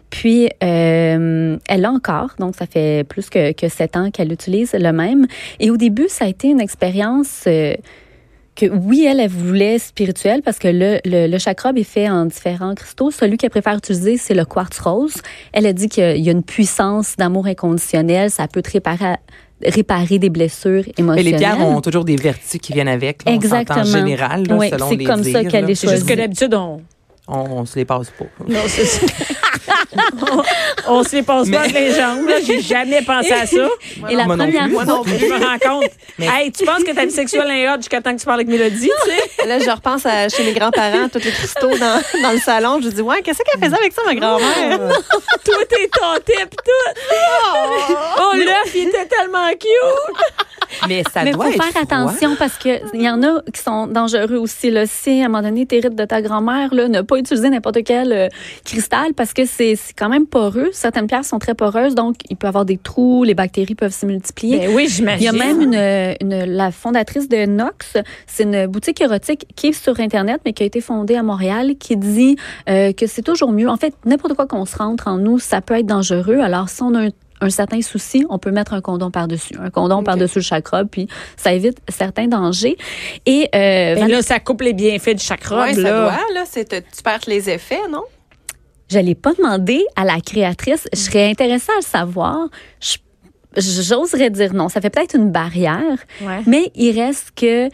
Puis 0.09 0.49
euh, 0.63 1.57
elle 1.67 1.81
l'a 1.81 1.91
encore, 1.91 2.31
donc 2.39 2.55
ça 2.55 2.65
fait 2.65 3.05
plus 3.07 3.16
que, 3.29 3.51
que 3.53 3.67
sept 3.69 3.95
ans 3.97 4.11
qu'elle 4.11 4.31
utilise 4.31 4.73
le 4.73 4.91
même. 4.91 5.27
Et 5.59 5.69
au 5.71 5.77
début, 5.77 6.07
ça 6.09 6.25
a 6.25 6.27
été 6.27 6.47
une 6.49 6.61
expérience... 6.61 7.43
euh, 7.47 7.75
que 8.55 8.65
oui, 8.65 9.05
elle, 9.07 9.19
elle 9.19 9.29
voulait 9.29 9.77
spirituelle 9.77 10.41
parce 10.41 10.57
que 10.57 10.67
le, 10.67 10.99
le, 11.05 11.27
le 11.27 11.37
chakrab 11.37 11.77
est 11.77 11.83
fait 11.83 12.09
en 12.09 12.25
différents 12.25 12.73
cristaux. 12.73 13.11
Celui 13.11 13.37
qu'elle 13.37 13.51
préfère 13.51 13.77
utiliser, 13.77 14.17
c'est 14.17 14.33
le 14.33 14.45
quartz 14.45 14.79
rose. 14.79 15.13
Elle 15.53 15.67
a 15.67 15.73
dit 15.73 15.87
qu'il 15.89 16.17
y 16.25 16.27
a 16.27 16.31
une 16.31 16.41
puissance 16.41 17.15
d'amour 17.17 17.45
inconditionnel. 17.45 18.31
Ça 18.31 18.47
peut 18.47 18.63
te 18.63 18.71
réparer, 18.71 19.17
réparer 19.63 20.17
des 20.17 20.31
blessures 20.31 20.81
Mais 20.87 20.93
émotionnelles. 20.97 21.33
les 21.33 21.37
pierres 21.37 21.59
ont 21.59 21.81
toujours 21.81 22.03
des 22.03 22.15
vertus 22.15 22.59
qui 22.59 22.73
viennent 22.73 22.87
avec. 22.87 23.23
là, 23.25 23.31
on 23.31 23.35
Exactement. 23.35 23.81
En 23.81 23.83
général, 23.83 24.47
là, 24.47 24.55
Oui, 24.57 24.69
selon 24.71 24.89
c'est 24.89 24.95
les 24.95 25.05
comme 25.05 25.23
ça 25.23 25.43
qu'elle 25.43 25.69
est 25.69 25.75
C'est 25.75 25.89
juste 25.89 26.07
que 26.09 26.15
d'habitude, 26.15 26.55
on, 26.55 26.81
On, 27.27 27.37
on 27.59 27.65
se 27.67 27.75
les 27.75 27.85
passe 27.85 28.09
pas. 28.09 28.25
Non, 28.49 28.61
c'est 28.65 28.85
ça. 28.85 29.05
on, 30.87 30.93
on 30.99 31.03
se 31.03 31.15
les 31.15 31.23
passe 31.23 31.49
pas 31.49 31.61
Mais- 31.67 31.73
les 31.73 31.93
jambes. 31.93 32.27
J'ai 32.43 32.61
jamais 32.61 33.01
pensé 33.01 33.31
à 33.31 33.45
ça. 33.45 33.67
Et 34.09 34.15
la 34.15 34.25
première 34.25 34.69
fois, 34.69 34.83
Je 35.05 35.25
me 35.25 35.45
rends 35.45 35.79
compte. 35.79 35.89
Hey, 36.19 36.51
tu 36.51 36.65
penses 36.65 36.83
que 36.83 36.93
ta 36.93 37.05
vie 37.05 37.11
sexuelle 37.11 37.49
est 37.51 37.69
hot 37.69 37.77
jusqu'à 37.77 38.01
temps 38.01 38.13
que 38.13 38.19
tu 38.19 38.25
parles 38.25 38.39
avec 38.39 38.47
Mélodie, 38.47 38.89
tu 39.05 39.11
sais? 39.11 39.47
Là, 39.47 39.59
je 39.59 39.69
repense 39.69 40.05
à 40.05 40.29
chez 40.29 40.43
mes 40.43 40.53
grands-parents, 40.53 41.09
tous 41.09 41.19
les 41.23 41.31
cristaux 41.31 41.69
dans, 41.77 42.01
dans 42.23 42.31
le 42.31 42.39
salon. 42.39 42.79
Je 42.81 42.89
dis, 42.89 43.01
ouais, 43.01 43.21
qu'est-ce 43.21 43.39
qu'elle 43.39 43.63
faisait 43.63 43.79
avec 43.79 43.93
ça, 43.93 44.01
ma 44.05 44.15
grand-mère? 44.15 44.79
Tout 45.45 45.51
est 45.79 45.87
tenté 45.93 46.33
pis 46.49 46.57
tout. 46.65 46.93
Oh, 48.19 48.31
l'œuf, 48.35 48.73
il 48.75 48.87
était 48.89 49.05
tellement 49.05 49.47
cute. 49.51 50.17
Mais 50.89 51.01
ça 51.13 51.23
Mais 51.23 51.29
il 51.31 51.35
doit 51.35 51.45
faut 51.45 51.51
être 51.51 51.63
faire 51.63 51.71
froid. 51.71 51.81
attention 51.83 52.35
parce 52.37 52.57
que 52.57 52.69
il 52.93 53.01
y 53.01 53.09
en 53.09 53.23
a 53.23 53.41
qui 53.53 53.61
sont 53.61 53.87
dangereux 53.87 54.35
aussi. 54.37 54.69
Là. 54.69 54.85
Si 54.85 55.21
à 55.21 55.25
un 55.25 55.27
moment 55.29 55.41
donné, 55.43 55.65
t'hérites 55.65 55.95
de 55.95 56.03
ta 56.05 56.21
grand-mère, 56.21 56.73
ne 56.73 57.01
pas 57.01 57.15
utiliser 57.17 57.49
n'importe 57.49 57.77
quel 57.85 58.11
euh, 58.11 58.27
cristal 58.65 59.13
parce 59.15 59.31
que 59.33 59.45
c'est 59.45 59.75
c'est 59.77 59.93
quand 59.97 60.09
même 60.09 60.25
poreux. 60.27 60.69
Certaines 60.73 61.07
pierres 61.07 61.23
sont 61.23 61.39
très 61.39 61.53
poreuses, 61.55 61.95
donc 61.95 62.15
il 62.29 62.35
peut 62.35 62.47
y 62.47 62.49
avoir 62.49 62.65
des 62.65 62.77
trous, 62.77 63.23
les 63.23 63.33
bactéries 63.35 63.75
peuvent 63.75 63.93
se 63.93 64.05
multiplier. 64.05 64.57
Ben 64.59 64.75
oui, 64.75 64.83
Il 64.83 64.89
y 64.89 64.93
j'imagine. 64.93 65.29
a 65.29 65.31
même 65.31 65.61
une, 65.61 66.15
une- 66.21 66.45
la 66.45 66.71
fondatrice 66.71 67.29
de 67.29 67.45
Nox, 67.45 67.95
c'est 68.25 68.43
une 68.43 68.67
boutique 68.67 68.99
érotique 69.01 69.45
qui 69.55 69.67
est 69.67 69.71
sur 69.73 69.99
Internet, 69.99 70.41
mais 70.45 70.53
qui 70.53 70.63
a 70.63 70.65
été 70.65 70.81
fondée 70.81 71.15
à 71.15 71.23
Montréal, 71.23 71.75
qui 71.79 71.95
dit 71.95 72.35
euh, 72.69 72.91
que 72.91 73.07
c'est 73.07 73.21
toujours 73.21 73.51
mieux. 73.51 73.69
En 73.69 73.77
fait, 73.77 73.93
n'importe 74.05 74.33
quoi 74.33 74.47
qu'on 74.47 74.65
se 74.65 74.75
rentre 74.77 75.07
en 75.07 75.17
nous, 75.17 75.39
ça 75.39 75.61
peut 75.61 75.75
être 75.75 75.85
dangereux. 75.85 76.39
Alors, 76.39 76.69
si 76.69 76.81
on 76.83 76.93
a 76.95 77.05
un, 77.05 77.09
un 77.39 77.49
certain 77.51 77.81
souci, 77.81 78.25
on 78.31 78.39
peut 78.39 78.49
mettre 78.49 78.73
un 78.73 78.81
condom 78.81 79.11
par-dessus. 79.11 79.53
Un 79.61 79.69
condom 79.69 80.01
par-dessus 80.03 80.39
le 80.39 80.43
chakra, 80.43 80.85
puis 80.85 81.07
ça 81.35 81.53
évite 81.53 81.77
certains 81.87 82.25
dangers. 82.27 82.77
Et 83.27 83.43
euh, 83.53 83.93
Ben 83.95 84.07
là, 84.07 84.21
ça 84.23 84.39
coupe 84.39 84.61
les 84.61 84.73
bienfaits 84.73 85.13
du 85.15 85.23
chakra. 85.23 85.61
Ouais, 85.65 85.73
ça 85.75 85.81
là. 85.81 85.89
doit, 86.01 86.33
là. 86.33 86.43
c'est- 86.49 86.67
Tu 86.67 87.03
perds 87.03 87.19
les 87.27 87.47
effets, 87.51 87.87
non? 87.91 88.01
Je 88.89 88.99
l'ai 88.99 89.15
pas 89.15 89.33
demandé 89.33 89.85
à 89.95 90.05
la 90.05 90.19
créatrice. 90.21 90.87
Je 90.93 90.99
serais 90.99 91.29
intéressée 91.29 91.71
à 91.71 91.77
le 91.77 91.83
savoir. 91.83 92.49
J'oserais 93.55 94.29
dire 94.29 94.53
non. 94.53 94.69
Ça 94.69 94.81
fait 94.81 94.89
peut-être 94.89 95.15
une 95.15 95.31
barrière. 95.31 95.97
Ouais. 96.21 96.41
Mais 96.45 96.71
il 96.75 96.99
reste 96.99 97.31
que, 97.35 97.69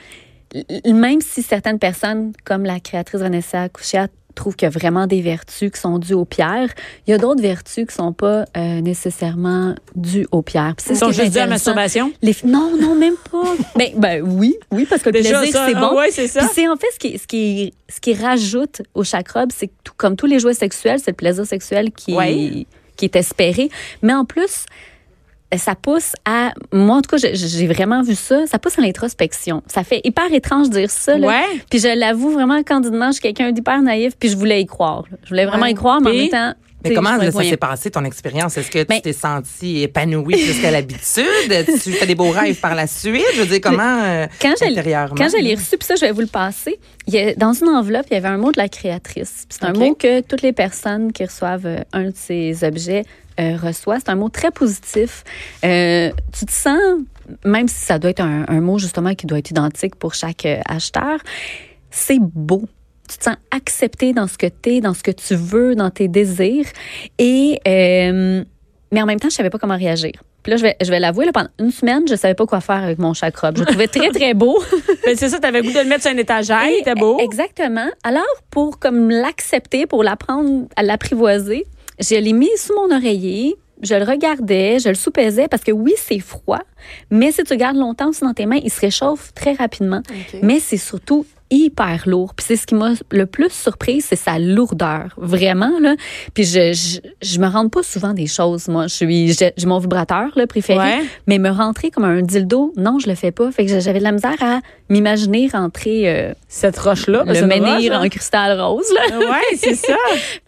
même 0.91 1.21
si 1.21 1.43
certaines 1.43 1.79
personnes, 1.79 2.33
comme 2.45 2.63
la 2.63 2.79
créatrice 2.79 3.21
Vanessa 3.21 3.69
Couchet, 3.69 4.07
trouvent 4.35 4.55
qu'il 4.55 4.65
y 4.65 4.67
a 4.67 4.69
vraiment 4.69 5.07
des 5.07 5.21
vertus 5.21 5.71
qui 5.71 5.79
sont 5.79 5.99
dues 5.99 6.13
aux 6.13 6.25
pierres, 6.25 6.69
il 7.07 7.11
y 7.11 7.13
a 7.13 7.17
d'autres 7.17 7.41
vertus 7.41 7.85
qui 7.87 7.93
sont 7.93 8.13
pas 8.13 8.45
euh, 8.57 8.81
nécessairement 8.81 9.75
dues 9.95 10.27
aux 10.31 10.41
pierres. 10.41 10.75
Ils 10.89 10.95
sont 10.95 11.11
juste 11.11 11.31
dus 11.31 11.37
à 11.37 11.41
la 11.41 11.47
masturbation? 11.47 12.11
Les 12.21 12.35
non, 12.43 12.71
non, 12.79 12.95
même 12.95 13.15
pas. 13.31 13.43
ben, 13.75 13.91
ben 13.97 14.21
oui, 14.25 14.55
oui, 14.71 14.85
parce 14.89 15.01
que 15.01 15.09
le 15.09 15.21
Déjà, 15.21 15.39
plaisir, 15.39 15.61
c'est 15.67 15.75
bon. 15.75 15.89
Ah 15.91 15.95
ouais, 15.95 16.11
c'est 16.11 16.27
ça. 16.27 16.41
Puis 16.41 16.49
c'est 16.53 16.67
en 16.67 16.75
fait 16.75 16.87
ce 16.93 16.99
qui, 16.99 17.17
ce 17.17 17.27
qui, 17.27 17.73
ce 17.89 17.99
qui 17.99 18.13
rajoute 18.13 18.81
au 18.93 19.03
chakra, 19.03 19.45
c'est 19.55 19.67
que 19.67 19.73
tout, 19.83 19.93
comme 19.97 20.15
tous 20.15 20.25
les 20.25 20.39
jouets 20.39 20.53
sexuels, 20.53 20.99
c'est 20.99 21.11
le 21.11 21.15
plaisir 21.15 21.45
sexuel 21.45 21.91
qui, 21.91 22.13
Ouais. 22.13 22.65
qui 22.95 23.05
est 23.05 23.15
espéré. 23.15 23.69
Mais 24.01 24.13
en 24.13 24.25
plus, 24.25 24.65
ça 25.57 25.75
pousse 25.75 26.13
à. 26.25 26.53
Moi, 26.71 26.97
en 26.97 27.01
tout 27.01 27.15
cas, 27.15 27.17
j'ai- 27.17 27.67
vraiment 27.67 28.01
vu 28.01 28.15
ça. 28.15 28.45
Ça 28.47 28.59
pousse 28.59 28.77
à 28.77 28.81
l'introspection. 28.81 29.63
Ça 29.67 29.83
fait 29.83 30.01
hyper 30.03 30.31
étrange 30.33 30.69
de 30.69 30.75
dire 30.79 30.91
ça. 30.91 31.17
Là. 31.17 31.27
Ouais. 31.27 31.61
Puis 31.69 31.79
je 31.79 31.87
l'avoue 31.97 32.31
vraiment 32.31 32.61
candidement, 32.63 33.07
je 33.07 33.13
suis 33.13 33.21
quelqu'un 33.21 33.51
d'hyper 33.51 33.81
naïf, 33.81 34.13
puis 34.19 34.29
je 34.29 34.37
voulais 34.37 34.61
y 34.61 34.65
croire. 34.65 35.03
là. 35.11 35.17
Je 35.23 35.29
voulais 35.29 35.45
vraiment 35.45 35.63
Ouais. 35.65 35.71
y 35.71 35.75
croire, 35.75 36.01
mais 36.01 36.09
en 36.11 36.13
même 36.13 36.29
temps. 36.29 36.53
Mais 36.85 36.93
comment 36.93 37.15
là, 37.15 37.31
ça 37.31 37.43
s'est 37.43 37.55
passé, 37.55 37.89
ton 37.91 38.03
expérience? 38.03 38.57
Est-ce 38.57 38.69
que 38.69 38.79
tu 38.79 38.85
Ben- 38.87 38.99
t'es 38.99 39.13
sentie 39.13 39.83
épanouie 39.83 40.33
plus 40.35 40.59
qu'à 40.61 40.69
l'habitude? 40.69 41.23
tu 41.81 41.91
fais 41.93 42.05
des 42.05 42.13
beaux 42.13 42.29
rêves 42.31 42.59
par 42.59 42.75
la 42.75 42.87
suite? 42.87 43.23
Je 43.35 43.39
veux 43.39 43.47
dire, 43.47 43.61
comment 43.61 44.01
euh, 44.03 44.27
Quand 44.41 44.53
je, 44.59 44.65
intérieurement? 44.69 45.15
quand 45.17 45.29
je 45.29 45.41
l'ai 45.41 45.55
reçu, 45.55 45.77
puis 45.77 45.85
ça, 45.87 45.95
je 45.95 46.01
vais 46.01 46.11
vous 46.11 46.19
le 46.19 46.27
passer, 46.27 46.77
il 47.07 47.13
y 47.13 47.19
a, 47.19 47.35
dans 47.35 47.53
une 47.53 47.69
enveloppe, 47.69 48.07
il 48.11 48.15
y 48.15 48.17
avait 48.17 48.27
un 48.27 48.37
mot 48.37 48.51
de 48.51 48.57
la 48.59 48.67
créatrice. 48.67 49.45
C'est 49.49 49.63
un 49.63 49.71
mot 49.71 49.93
que 49.95 50.19
toutes 50.19 50.41
les 50.41 50.51
personnes 50.51 51.13
qui 51.13 51.23
reçoivent 51.23 51.65
euh, 51.67 51.77
un 51.93 52.07
de 52.09 52.13
ces 52.15 52.65
objets 52.65 53.03
euh, 53.39 53.57
reçoivent. 53.57 54.01
C'est 54.05 54.11
un 54.11 54.15
mot 54.15 54.29
très 54.29 54.51
positif. 54.51 55.23
Euh, 55.63 56.11
tu 56.37 56.45
te 56.45 56.51
sens, 56.51 56.79
même 57.45 57.67
si 57.67 57.75
ça 57.75 57.99
doit 57.99 58.11
être 58.11 58.21
un, 58.21 58.45
un 58.47 58.61
mot 58.61 58.77
justement 58.77 59.15
qui 59.15 59.25
doit 59.25 59.39
être 59.39 59.51
identique 59.51 59.95
pour 59.95 60.13
chaque 60.13 60.45
euh, 60.45 60.59
acheteur, 60.67 61.19
c'est 61.91 62.19
beau. 62.19 62.63
Tu 63.09 63.17
te 63.17 63.23
sens 63.25 63.35
accepté 63.51 64.13
dans 64.13 64.27
ce 64.27 64.37
que 64.37 64.47
tu 64.47 64.75
es, 64.75 64.81
dans 64.81 64.93
ce 64.93 65.03
que 65.03 65.11
tu 65.11 65.35
veux, 65.35 65.75
dans 65.75 65.89
tes 65.89 66.07
désirs. 66.07 66.65
Et, 67.19 67.59
euh, 67.67 68.43
mais 68.91 69.01
en 69.01 69.05
même 69.05 69.19
temps, 69.19 69.29
je 69.29 69.35
savais 69.35 69.49
pas 69.49 69.59
comment 69.59 69.77
réagir. 69.77 70.13
Puis 70.43 70.51
là, 70.51 70.57
je 70.57 70.63
vais, 70.63 70.75
je 70.81 70.89
vais 70.89 70.99
l'avouer, 70.99 71.31
pendant 71.33 71.49
une 71.57 71.71
semaine, 71.71 72.03
je 72.07 72.15
savais 72.15 72.33
pas 72.33 72.45
quoi 72.45 72.59
faire 72.59 72.83
avec 72.83 72.99
mon 72.99 73.13
chakra. 73.13 73.51
Je 73.55 73.61
le 73.61 73.65
trouvais 73.65 73.87
très, 73.87 74.09
très 74.13 74.33
beau. 74.33 74.61
Ben, 75.05 75.15
c'est 75.15 75.29
ça, 75.29 75.39
t'avais 75.39 75.61
le 75.61 75.67
goût 75.67 75.73
de 75.73 75.79
le 75.79 75.87
mettre 75.87 76.03
sur 76.03 76.11
une 76.11 76.19
étagère, 76.19 76.65
il 76.65 76.81
était 76.81 76.95
beau. 76.95 77.17
Exactement. 77.19 77.87
Alors, 78.03 78.23
pour 78.51 78.77
comme 78.77 79.09
l'accepter, 79.09 79.85
pour 79.85 80.03
l'apprendre 80.03 80.65
à 80.75 80.83
l'apprivoiser, 80.83 81.65
je 81.99 82.15
l'ai 82.15 82.33
mis 82.33 82.49
sous 82.57 82.73
mon 82.75 82.95
oreiller. 82.95 83.55
Je 83.81 83.95
le 83.95 84.05
regardais, 84.05 84.79
je 84.79 84.87
le 84.87 84.95
soupesais 84.95 85.47
parce 85.49 85.63
que 85.63 85.71
oui, 85.71 85.93
c'est 85.97 86.19
froid, 86.19 86.61
mais 87.09 87.33
si 87.33 87.43
tu 87.43 87.57
gardes 87.57 87.75
longtemps 87.75 88.11
dans 88.21 88.33
tes 88.33 88.45
mains, 88.45 88.59
il 88.63 88.71
se 88.71 88.79
réchauffe 88.79 89.33
très 89.33 89.53
rapidement. 89.53 90.01
Mais 90.41 90.61
c'est 90.61 90.77
surtout 90.77 91.25
hyper 91.53 92.03
lourd. 92.07 92.33
Puis 92.35 92.45
c'est 92.47 92.55
ce 92.55 92.65
qui 92.65 92.75
m'a 92.75 92.91
le 93.11 93.25
plus 93.25 93.51
surprise, 93.51 94.05
c'est 94.09 94.15
sa 94.15 94.39
lourdeur, 94.39 95.13
vraiment 95.17 95.79
là. 95.79 95.95
Puis 96.33 96.43
je, 96.45 96.73
je 96.73 96.99
je 97.33 97.39
me 97.39 97.47
rends 97.47 97.69
pas 97.69 97.83
souvent 97.83 98.13
des 98.13 98.27
choses 98.27 98.67
moi, 98.67 98.87
je 98.87 98.93
suis 98.95 99.33
j'ai 99.33 99.65
mon 99.65 99.79
vibrateur 99.79 100.29
là 100.35 100.47
préféré, 100.47 100.77
Ouais. 100.79 101.01
mais 101.27 101.37
me 101.39 101.49
rentrer 101.49 101.89
comme 101.91 102.03
un 102.05 102.21
dildo, 102.21 102.73
non, 102.77 102.99
je 102.99 103.07
le 103.07 103.15
fais 103.15 103.31
pas. 103.31 103.51
Fait 103.51 103.65
que 103.65 103.79
j'avais 103.79 103.99
de 103.99 104.03
la 104.03 104.11
misère 104.11 104.35
à 104.41 104.59
m'imaginer 104.89 105.47
rentrer 105.51 106.09
euh, 106.09 106.33
Cette 106.47 106.77
roche-là. 106.77 107.23
le 107.25 107.33
c'est 107.33 107.41
une 107.41 107.47
menhir 107.47 107.93
roche, 107.93 108.05
en 108.05 108.09
cristal 108.09 108.59
rose. 108.61 108.85
Là. 109.09 109.17
Ouais, 109.19 109.55
c'est 109.57 109.75
ça. 109.75 109.95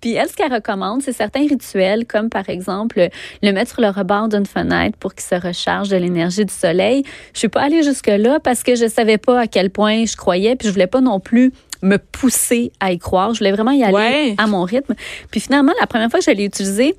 Puis 0.00 0.14
elle, 0.14 0.28
ce 0.28 0.34
qu'elle 0.34 0.52
recommande, 0.52 1.02
c'est 1.02 1.12
certains 1.12 1.46
rituels, 1.46 2.04
comme 2.06 2.28
par 2.30 2.48
exemple 2.48 3.08
le 3.42 3.52
mettre 3.52 3.72
sur 3.72 3.80
le 3.82 3.88
rebord 3.88 4.28
d'une 4.28 4.46
fenêtre 4.46 4.96
pour 4.98 5.14
qu'il 5.14 5.24
se 5.24 5.34
recharge 5.46 5.88
de 5.88 5.96
l'énergie 5.96 6.44
du 6.44 6.52
soleil. 6.54 7.02
Je 7.34 7.38
suis 7.40 7.48
pas 7.48 7.62
allée 7.62 7.82
jusque-là 7.82 8.38
parce 8.40 8.62
que 8.62 8.74
je 8.74 8.86
savais 8.88 9.18
pas 9.18 9.40
à 9.40 9.46
quel 9.46 9.70
point 9.70 10.04
je 10.04 10.16
croyais, 10.26 10.56
puis 10.56 10.66
je 10.66 10.72
voulais 10.72 10.88
pas 10.88 11.00
non 11.00 11.20
plus 11.20 11.52
me 11.82 11.98
pousser 11.98 12.72
à 12.80 12.90
y 12.90 12.98
croire. 12.98 13.32
Je 13.32 13.38
voulais 13.38 13.52
vraiment 13.52 13.70
y 13.70 13.84
aller 13.84 13.94
Ouais. 13.94 14.34
à 14.38 14.46
mon 14.48 14.64
rythme. 14.64 14.94
Puis 15.30 15.38
finalement, 15.40 15.72
la 15.80 15.86
première 15.86 16.10
fois 16.10 16.18
que 16.18 16.24
je 16.24 16.30
l'ai 16.32 16.44
utilisé, 16.44 16.96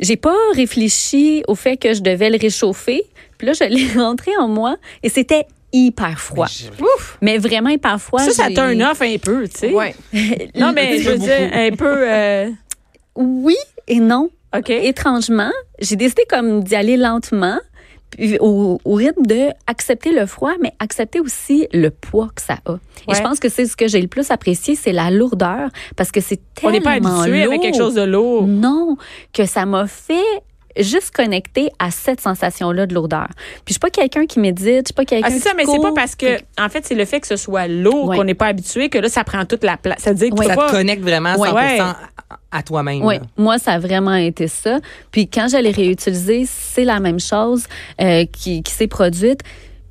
j'ai 0.00 0.16
pas 0.16 0.34
réfléchi 0.54 1.44
au 1.46 1.54
fait 1.54 1.76
que 1.76 1.94
je 1.94 2.00
devais 2.02 2.30
le 2.30 2.38
réchauffer. 2.38 3.04
Puis 3.38 3.46
là, 3.46 3.52
je 3.52 3.64
l'ai 3.64 3.86
rentré 3.96 4.32
en 4.40 4.48
moi 4.48 4.76
et 5.04 5.08
c'était 5.08 5.46
hyper 5.72 6.18
froid. 6.18 6.48
Mais 7.20 7.38
vraiment 7.38 7.70
hyper 7.70 8.00
froid. 8.00 8.20
Ça, 8.20 8.32
ça 8.32 8.48
turn 8.50 8.82
off 8.82 9.00
un 9.02 9.16
peu, 9.18 9.46
tu 9.48 9.58
sais. 9.58 9.72
Ouais. 9.72 9.94
Non, 10.56 10.72
mais 10.72 10.98
je 10.98 11.10
veux 11.10 11.18
dire, 11.18 11.50
un 11.52 11.70
peu. 11.76 11.94
euh, 11.96 12.50
Oui 13.14 13.56
et 13.86 14.00
non. 14.00 14.30
OK. 14.56 14.68
Étrangement, 14.70 15.50
j'ai 15.80 15.96
décidé 15.96 16.24
comme 16.28 16.62
d'y 16.64 16.74
aller 16.74 16.96
lentement. 16.96 17.58
Au, 18.40 18.78
au 18.84 18.94
rythme 18.94 19.24
de 19.24 19.48
accepter 19.66 20.12
le 20.12 20.26
froid, 20.26 20.52
mais 20.60 20.72
accepter 20.78 21.20
aussi 21.20 21.66
le 21.72 21.90
poids 21.90 22.28
que 22.34 22.42
ça 22.42 22.58
a. 22.66 22.74
Et 23.10 23.14
je 23.14 23.22
pense 23.22 23.40
que 23.40 23.48
c'est 23.48 23.66
ce 23.66 23.76
que 23.76 23.88
j'ai 23.88 24.00
le 24.00 24.08
plus 24.08 24.30
apprécié, 24.30 24.74
c'est 24.74 24.92
la 24.92 25.10
lourdeur, 25.10 25.70
parce 25.96 26.12
que 26.12 26.20
c'est 26.20 26.40
On 26.62 26.70
tellement 26.70 26.72
n'est 26.72 27.00
pas 27.00 27.10
habitué 27.10 27.42
avec 27.42 27.60
quelque 27.62 27.78
chose 27.78 27.94
de 27.94 28.02
lourd. 28.02 28.46
Non, 28.46 28.96
que 29.32 29.46
ça 29.46 29.64
m'a 29.66 29.86
fait 29.86 30.20
juste 30.78 31.10
connecter 31.10 31.70
à 31.78 31.90
cette 31.90 32.20
sensation-là 32.20 32.86
de 32.86 32.94
lourdeur. 32.94 33.28
Puis 33.64 33.68
je 33.68 33.72
suis 33.74 33.80
pas 33.80 33.90
quelqu'un 33.90 34.26
qui 34.26 34.38
médite, 34.40 34.66
je 34.66 34.74
suis 34.86 34.94
pas 34.94 35.04
quelqu'un 35.04 35.28
Ah, 35.28 35.32
c'est 35.32 35.38
ça, 35.40 35.50
qui 35.50 35.56
mais 35.56 35.64
c'est 35.66 35.80
pas 35.80 35.92
parce 35.94 36.14
que, 36.16 36.38
en 36.60 36.68
fait, 36.68 36.84
c'est 36.86 36.94
le 36.94 37.04
fait 37.04 37.20
que 37.20 37.26
ce 37.26 37.36
soit 37.36 37.66
lourd 37.68 38.08
Ouais. 38.08 38.16
qu'on 38.16 38.24
n'est 38.24 38.34
pas 38.34 38.46
habitué 38.46 38.88
que 38.88 38.98
là, 38.98 39.08
ça 39.08 39.24
prend 39.24 39.44
toute 39.44 39.64
la 39.64 39.76
place. 39.76 40.00
Ça 40.02 40.10
veut 40.10 40.16
dire 40.16 40.30
que 40.30 40.38
Ouais. 40.38 40.46
Ça 40.46 40.56
te 40.56 40.70
connecte 40.70 41.02
vraiment 41.02 41.34
100% 41.36 41.54
Ouais. 41.54 41.80
à, 41.80 41.96
à 42.50 42.62
toi-même. 42.62 43.04
Oui, 43.04 43.16
moi, 43.36 43.58
ça 43.58 43.72
a 43.72 43.78
vraiment 43.78 44.14
été 44.14 44.48
ça. 44.48 44.78
Puis 45.10 45.28
quand 45.28 45.48
je 45.50 45.56
l'ai 45.56 45.70
réutilisé, 45.70 46.44
c'est 46.46 46.84
la 46.84 47.00
même 47.00 47.20
chose 47.20 47.64
euh, 48.00 48.24
qui, 48.32 48.62
qui 48.62 48.72
s'est 48.72 48.86
produite. 48.88 49.40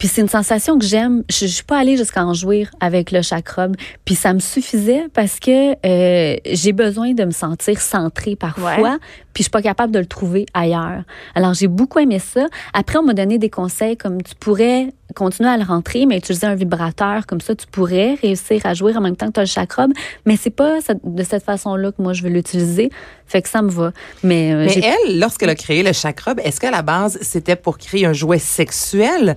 Puis 0.02 0.08
c'est 0.08 0.22
une 0.22 0.30
sensation 0.30 0.80
que 0.80 0.84
j'aime. 0.84 1.24
Je, 1.30 1.46
je 1.46 1.52
suis 1.52 1.64
pas 1.64 1.78
allée 1.78 1.96
jusqu'à 1.96 2.26
en 2.26 2.34
jouir 2.34 2.72
avec 2.80 3.12
le 3.12 3.22
chakram. 3.22 3.74
Puis 4.04 4.16
ça 4.16 4.34
me 4.34 4.40
suffisait 4.40 5.04
parce 5.14 5.40
que 5.40 5.74
euh, 5.86 6.38
j'ai 6.44 6.72
besoin 6.72 7.14
de 7.14 7.24
me 7.24 7.30
sentir 7.30 7.80
centrée 7.80 8.36
parfois. 8.36 8.80
Ouais. 8.80 8.98
Puis 9.32 9.42
je 9.42 9.44
suis 9.44 9.52
pas 9.52 9.62
capable 9.62 9.94
de 9.94 10.00
le 10.00 10.08
trouver 10.08 10.48
ailleurs. 10.56 11.04
Alors 11.36 11.54
j'ai 11.54 11.68
beaucoup 11.68 12.00
aimé 12.00 12.18
ça. 12.18 12.48
Après, 12.74 12.98
on 12.98 13.04
m'a 13.04 13.14
donné 13.14 13.38
des 13.38 13.52
conseils 13.52 13.96
comme 13.96 14.24
tu 14.24 14.34
pourrais 14.34 14.88
continuer 15.14 15.50
à 15.52 15.58
le 15.58 15.64
rentrer, 15.64 16.08
mais 16.08 16.18
utiliser 16.18 16.48
un 16.48 16.56
vibrateur 16.56 17.28
comme 17.28 17.42
ça, 17.42 17.54
tu 17.54 17.68
pourrais 17.68 18.16
réussir 18.16 18.62
à 18.66 18.74
jouer 18.74 18.98
en 18.98 19.02
même 19.02 19.16
temps 19.16 19.28
que 19.28 19.34
tu 19.34 19.40
as 19.42 19.44
le 19.44 19.50
chakram. 19.50 19.94
Mais 20.26 20.36
c'est 20.36 20.50
pas 20.50 20.80
de 21.04 21.24
cette 21.24 21.44
façon-là 21.44 21.92
que 21.92 22.02
moi 22.02 22.14
je 22.14 22.24
veux 22.24 22.30
l'utiliser. 22.30 22.90
Fait 23.28 23.44
que 23.44 23.50
ça 23.50 23.62
me 23.62 23.70
va. 23.70 23.92
Mais, 24.24 24.52
euh, 24.52 24.66
Mais 24.66 24.82
elle, 24.84 25.20
lorsqu'elle 25.20 25.50
a 25.50 25.56
créé 25.56 25.84
le 25.84 25.94
chakra, 25.94 26.34
est-ce 26.44 26.60
qu'à 26.60 26.72
la 26.72 26.82
base, 26.82 27.20
c'était 27.22 27.56
pour 27.56 27.78
créer 27.78 28.08
un 28.08 28.14
jouet 28.14 28.40
sexuel? 28.40 29.36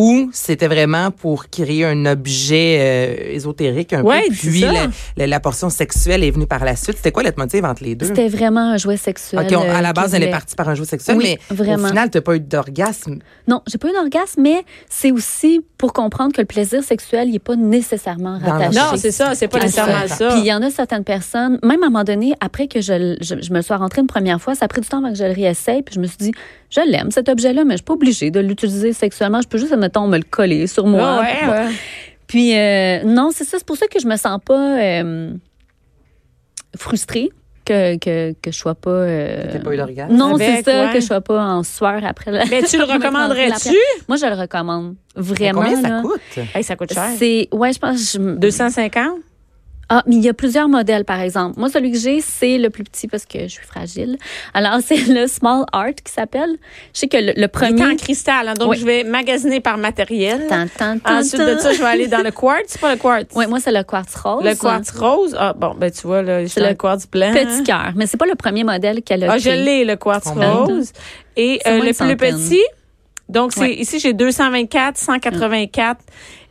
Ou 0.00 0.30
c'était 0.32 0.68
vraiment 0.68 1.10
pour 1.10 1.50
créer 1.50 1.84
un 1.84 2.06
objet 2.06 2.76
euh, 2.78 3.34
ésotérique 3.34 3.92
un 3.92 4.02
Ouais, 4.04 4.22
peu? 4.28 4.34
Puis 4.34 4.60
la, 4.60 4.86
la- 5.16 5.26
la 5.26 5.40
portion 5.40 5.70
sexuelle 5.70 6.22
est 6.22 6.30
venue 6.30 6.46
par 6.46 6.64
la 6.64 6.76
suite. 6.76 6.98
C'était 6.98 7.10
quoi 7.10 7.24
le 7.24 7.32
motif 7.36 7.64
entre 7.64 7.82
les 7.82 7.96
deux? 7.96 8.06
c'était 8.06 8.28
vraiment 8.28 8.60
un 8.60 8.76
jouet 8.76 8.96
sexuel. 8.96 9.44
OK, 9.44 9.52
on- 9.58 9.68
à 9.74 9.82
la 9.82 9.88
euh, 9.88 9.92
base, 9.92 10.12
qu'il 10.12 10.22
elle 10.22 10.28
est 10.28 10.30
partie 10.30 10.54
par 10.54 10.68
un 10.68 10.76
jouet 10.76 10.86
sexuel, 10.86 11.16
Oui, 11.16 11.36
mais 11.50 11.54
vraiment. 11.56 11.82
au 11.82 11.88
final, 11.88 12.10
tu 12.10 12.18
n'as 12.18 12.22
pas 12.22 12.36
eu 12.36 12.40
d'orgasme. 12.40 13.18
Non, 13.48 13.60
j'ai 13.66 13.78
pas 13.78 13.88
eu 13.88 13.92
d'orgasme, 13.92 14.40
mais 14.40 14.62
c'est 14.88 15.10
aussi 15.10 15.62
pour 15.78 15.92
comprendre 15.92 16.32
que 16.32 16.40
le 16.40 16.46
plaisir 16.46 16.84
sexuel, 16.84 17.28
il 17.30 17.34
est 17.34 17.38
pas 17.40 17.56
nécessairement 17.56 18.38
rattaché. 18.38 18.78
Non, 18.78 18.96
c'est 18.96 19.10
ça, 19.10 19.34
c'est 19.34 19.48
pas 19.48 19.58
nécessairement 19.58 20.06
ça. 20.06 20.14
ça. 20.16 20.28
Puis 20.28 20.40
il 20.40 20.46
y 20.46 20.52
en 20.52 20.62
a 20.62 20.70
certaines 20.70 21.04
personnes, 21.04 21.58
même 21.64 21.82
à 21.82 21.86
un 21.86 21.90
moment 21.90 22.04
donné, 22.04 22.34
après 22.40 22.68
que 22.68 22.80
je, 22.80 23.16
je 23.20 23.52
me 23.52 23.62
sois 23.62 23.76
rentrée 23.78 24.00
une 24.00 24.06
première 24.06 24.40
fois, 24.40 24.54
ça 24.54 24.66
a 24.66 24.68
pris 24.68 24.80
du 24.80 24.88
temps 24.88 24.98
avant 24.98 25.10
que 25.12 25.18
je 25.18 25.24
le 25.24 25.32
réessaye, 25.32 25.82
puis 25.82 25.94
je 25.96 26.00
me 26.00 26.06
suis 26.06 26.16
dit, 26.18 26.32
je 26.70 26.80
l'aime 26.86 27.10
cet 27.10 27.28
objet-là, 27.28 27.64
mais 27.64 27.72
je 27.72 27.76
suis 27.78 27.84
pas 27.84 27.94
obligée 27.94 28.30
de 28.30 28.40
l'utiliser 28.40 28.92
sexuellement. 28.92 29.40
Je 29.40 29.48
peux 29.48 29.56
juste, 29.58 29.72
mettons, 29.88 30.06
me 30.06 30.16
le 30.18 30.24
coller 30.24 30.66
sur 30.66 30.86
moi. 30.86 31.20
Ouais, 31.20 31.34
puis, 31.40 31.48
ouais. 31.50 31.66
Puis 32.26 32.56
euh, 32.56 33.02
non, 33.04 33.30
c'est 33.32 33.44
ça, 33.44 33.56
c'est 33.58 33.66
pour 33.66 33.76
ça 33.76 33.86
que 33.86 33.98
je 34.00 34.06
me 34.06 34.16
sens 34.16 34.38
pas 34.44 34.78
euh, 34.80 35.32
frustrée 36.76 37.30
que, 37.64 37.96
que, 37.98 38.32
que 38.40 38.50
je 38.50 38.56
sois 38.56 38.74
pas. 38.74 38.90
euh, 38.90 39.58
pas 39.60 39.74
eu 39.74 39.76
d'orgasme. 39.76 40.14
Non, 40.14 40.36
c'est 40.38 40.62
ça, 40.62 40.86
ouais. 40.86 40.92
que 40.92 41.00
je 41.00 41.06
sois 41.06 41.20
pas 41.20 41.42
en 41.42 41.62
sueur 41.62 42.00
après. 42.04 42.30
La... 42.30 42.44
Mais 42.46 42.62
tu 42.62 42.78
le 42.78 42.84
recommanderais-tu? 42.92 43.76
Moi, 44.08 44.16
je 44.16 44.26
le 44.26 44.34
recommande. 44.40 44.94
Mais 45.16 45.22
Vraiment. 45.22 45.62
Combien 45.62 45.82
ça 45.82 45.88
là. 45.88 46.02
coûte? 46.02 46.20
Hey, 46.54 46.62
ça 46.62 46.76
coûte 46.76 46.92
cher. 46.94 47.08
C'est, 47.18 47.48
ouais, 47.52 47.72
je 47.72 47.78
pense. 47.78 48.12
je- 48.14 48.18
250? 48.36 49.18
Ah, 49.90 50.02
mais 50.06 50.16
il 50.16 50.22
y 50.22 50.28
a 50.28 50.34
plusieurs 50.34 50.68
modèles, 50.68 51.04
par 51.06 51.18
exemple. 51.20 51.58
Moi, 51.58 51.70
celui 51.70 51.90
que 51.92 51.98
j'ai, 51.98 52.20
c'est 52.20 52.58
le 52.58 52.68
plus 52.68 52.84
petit 52.84 53.08
parce 53.08 53.24
que 53.24 53.40
je 53.44 53.46
suis 53.48 53.64
fragile. 53.66 54.18
Alors, 54.52 54.80
c'est 54.84 54.96
le 55.08 55.26
Small 55.26 55.64
Art 55.72 55.94
qui 56.04 56.12
s'appelle. 56.12 56.56
Je 56.92 57.00
sais 57.00 57.08
que 57.08 57.16
le, 57.16 57.26
le 57.28 57.32
Il 57.36 57.42
est 57.44 57.48
premier. 57.48 57.86
en 57.86 57.96
cristal, 57.96 58.48
hein, 58.48 58.54
donc 58.54 58.70
Oui. 58.72 58.76
je 58.78 58.84
vais 58.84 59.02
magasiner 59.04 59.60
par 59.60 59.78
matériel. 59.78 60.46
Tan, 60.46 60.66
tan, 60.76 60.98
tan, 60.98 61.18
Ensuite 61.20 61.40
de 61.40 61.56
ça, 61.58 61.72
je 61.72 61.78
vais 61.78 61.86
aller 61.88 62.06
dans 62.06 62.22
le 62.22 62.30
quartz. 62.30 62.64
C'est 62.68 62.80
pas 62.80 62.92
le 62.94 63.00
quartz. 63.00 63.34
Ouais, 63.34 63.46
moi, 63.46 63.60
c'est 63.60 63.72
le 63.72 63.82
quartz 63.82 64.14
rose. 64.16 64.44
Le 64.44 64.54
quartz 64.54 64.90
rose. 64.90 65.34
Ah, 65.38 65.54
bon, 65.56 65.74
ben 65.74 65.90
tu 65.90 66.06
vois, 66.06 66.20
là, 66.22 66.46
c'est 66.46 66.60
le 66.60 66.68
le 66.68 66.74
quartz 66.74 67.06
blanc. 67.10 67.32
Petit 67.32 67.62
cœur. 67.64 67.92
Mais 67.96 68.06
c'est 68.06 68.18
pas 68.18 68.26
le 68.26 68.34
premier 68.34 68.64
modèle 68.64 69.02
qu'elle 69.02 69.24
a 69.24 69.32
Ah, 69.32 69.38
je 69.38 69.48
l'ai, 69.50 69.84
le 69.86 69.96
quartz 69.96 70.24
Combien? 70.28 70.52
rose. 70.52 70.92
Et 71.36 71.60
euh, 71.66 71.78
le 71.80 71.92
plus 71.94 72.16
petit, 72.16 72.60
donc 73.28 73.52
c'est 73.54 73.60
Ouais. 73.60 73.74
ici, 73.76 73.98
j'ai 74.00 74.12
224, 74.12 74.96
184 74.98 76.00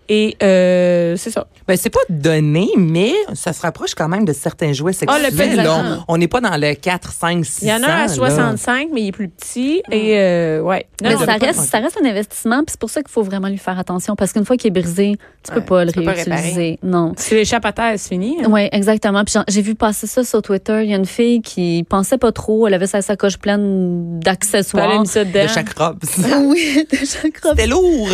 et 0.10 0.38
euh, 0.44 1.16
c'est 1.18 1.32
ça. 1.32 1.48
Ben, 1.68 1.76
c'est 1.78 1.90
pas 1.90 2.00
donné, 2.10 2.70
mais 2.78 3.14
ça 3.34 3.52
se 3.54 3.62
rapproche 3.62 3.94
quand 3.96 4.08
même 4.08 4.24
de 4.26 4.34
certains 4.34 4.72
jouets 4.74 4.94
Ah, 5.08 5.18
le 5.20 5.26
sexuels. 5.26 5.56
là. 5.58 6.04
on 6.08 6.14
on 6.16 6.18
n'est 6.18 6.28
pas 6.28 6.42
dans 6.42 6.56
le 6.58 6.74
4, 6.76 7.12
5, 7.12 7.46
600. 7.46 7.58
Il 7.64 7.68
y 7.70 7.74
en 7.74 7.84
a 7.84 7.88
un 7.92 7.96
à 8.04 8.08
là. 8.08 8.08
65, 8.08 8.88
mais 8.94 9.02
il 9.02 9.08
est 9.10 9.12
plus 9.12 9.28
petit. 9.30 9.82
Et 9.92 10.18
euh, 10.18 10.62
ouais. 10.62 10.88
Non, 11.04 11.10
Mais 11.10 11.16
non, 11.16 11.26
ça 11.26 11.34
reste, 11.36 11.60
ça 11.60 11.80
reste 11.80 11.98
un 12.02 12.06
investissement, 12.08 12.58
puis 12.60 12.68
c'est 12.72 12.80
pour 12.80 12.90
ça 12.90 13.02
qu'il 13.02 13.12
faut 13.12 13.24
vraiment 13.24 13.50
lui 13.50 13.58
faire 13.58 13.78
attention, 13.78 14.16
parce 14.16 14.32
qu'une 14.34 14.46
fois 14.46 14.56
qu'il 14.58 14.70
est 14.70 14.82
brisé, 14.82 15.18
tu 15.44 15.52
peux 15.52 15.60
Ouais, 15.60 15.66
pas 15.66 15.86
le 15.86 15.92
peux 15.92 16.04
pas 16.04 16.12
réutiliser. 16.14 16.80
non. 16.84 17.14
Si 17.18 17.36
l'échappe 17.36 17.66
à 17.66 17.74
terre, 17.74 17.94
c'est 17.98 18.10
fini. 18.10 18.38
hein. 18.44 18.48
Oui, 18.50 18.68
exactement. 18.72 19.24
Puis 19.26 19.36
j'ai 19.50 19.62
vu 19.62 19.76
passer 19.76 20.08
ça 20.08 20.24
sur 20.24 20.42
Twitter. 20.42 20.82
Il 20.84 20.90
y 20.90 20.94
a 20.94 20.98
une 20.98 21.06
fille 21.06 21.42
qui 21.42 21.86
pensait 21.90 22.18
pas 22.18 22.32
trop. 22.32 22.68
Elle 22.68 22.74
avait 22.74 22.88
sa 22.88 23.02
sacoche 23.02 23.38
pleine 23.38 24.20
peux 24.20 24.20
d'accessoires. 24.24 25.02
mis 25.02 25.08
ça 25.08 25.24
dedans. 25.26 25.44
De 25.44 25.48
chaque 25.50 25.78
robe. 25.78 26.00
oui, 26.46 26.88
de 26.92 26.98
chaque 26.98 27.38
robe. 27.44 27.56
C'était 27.58 27.68
lourd. 27.68 28.10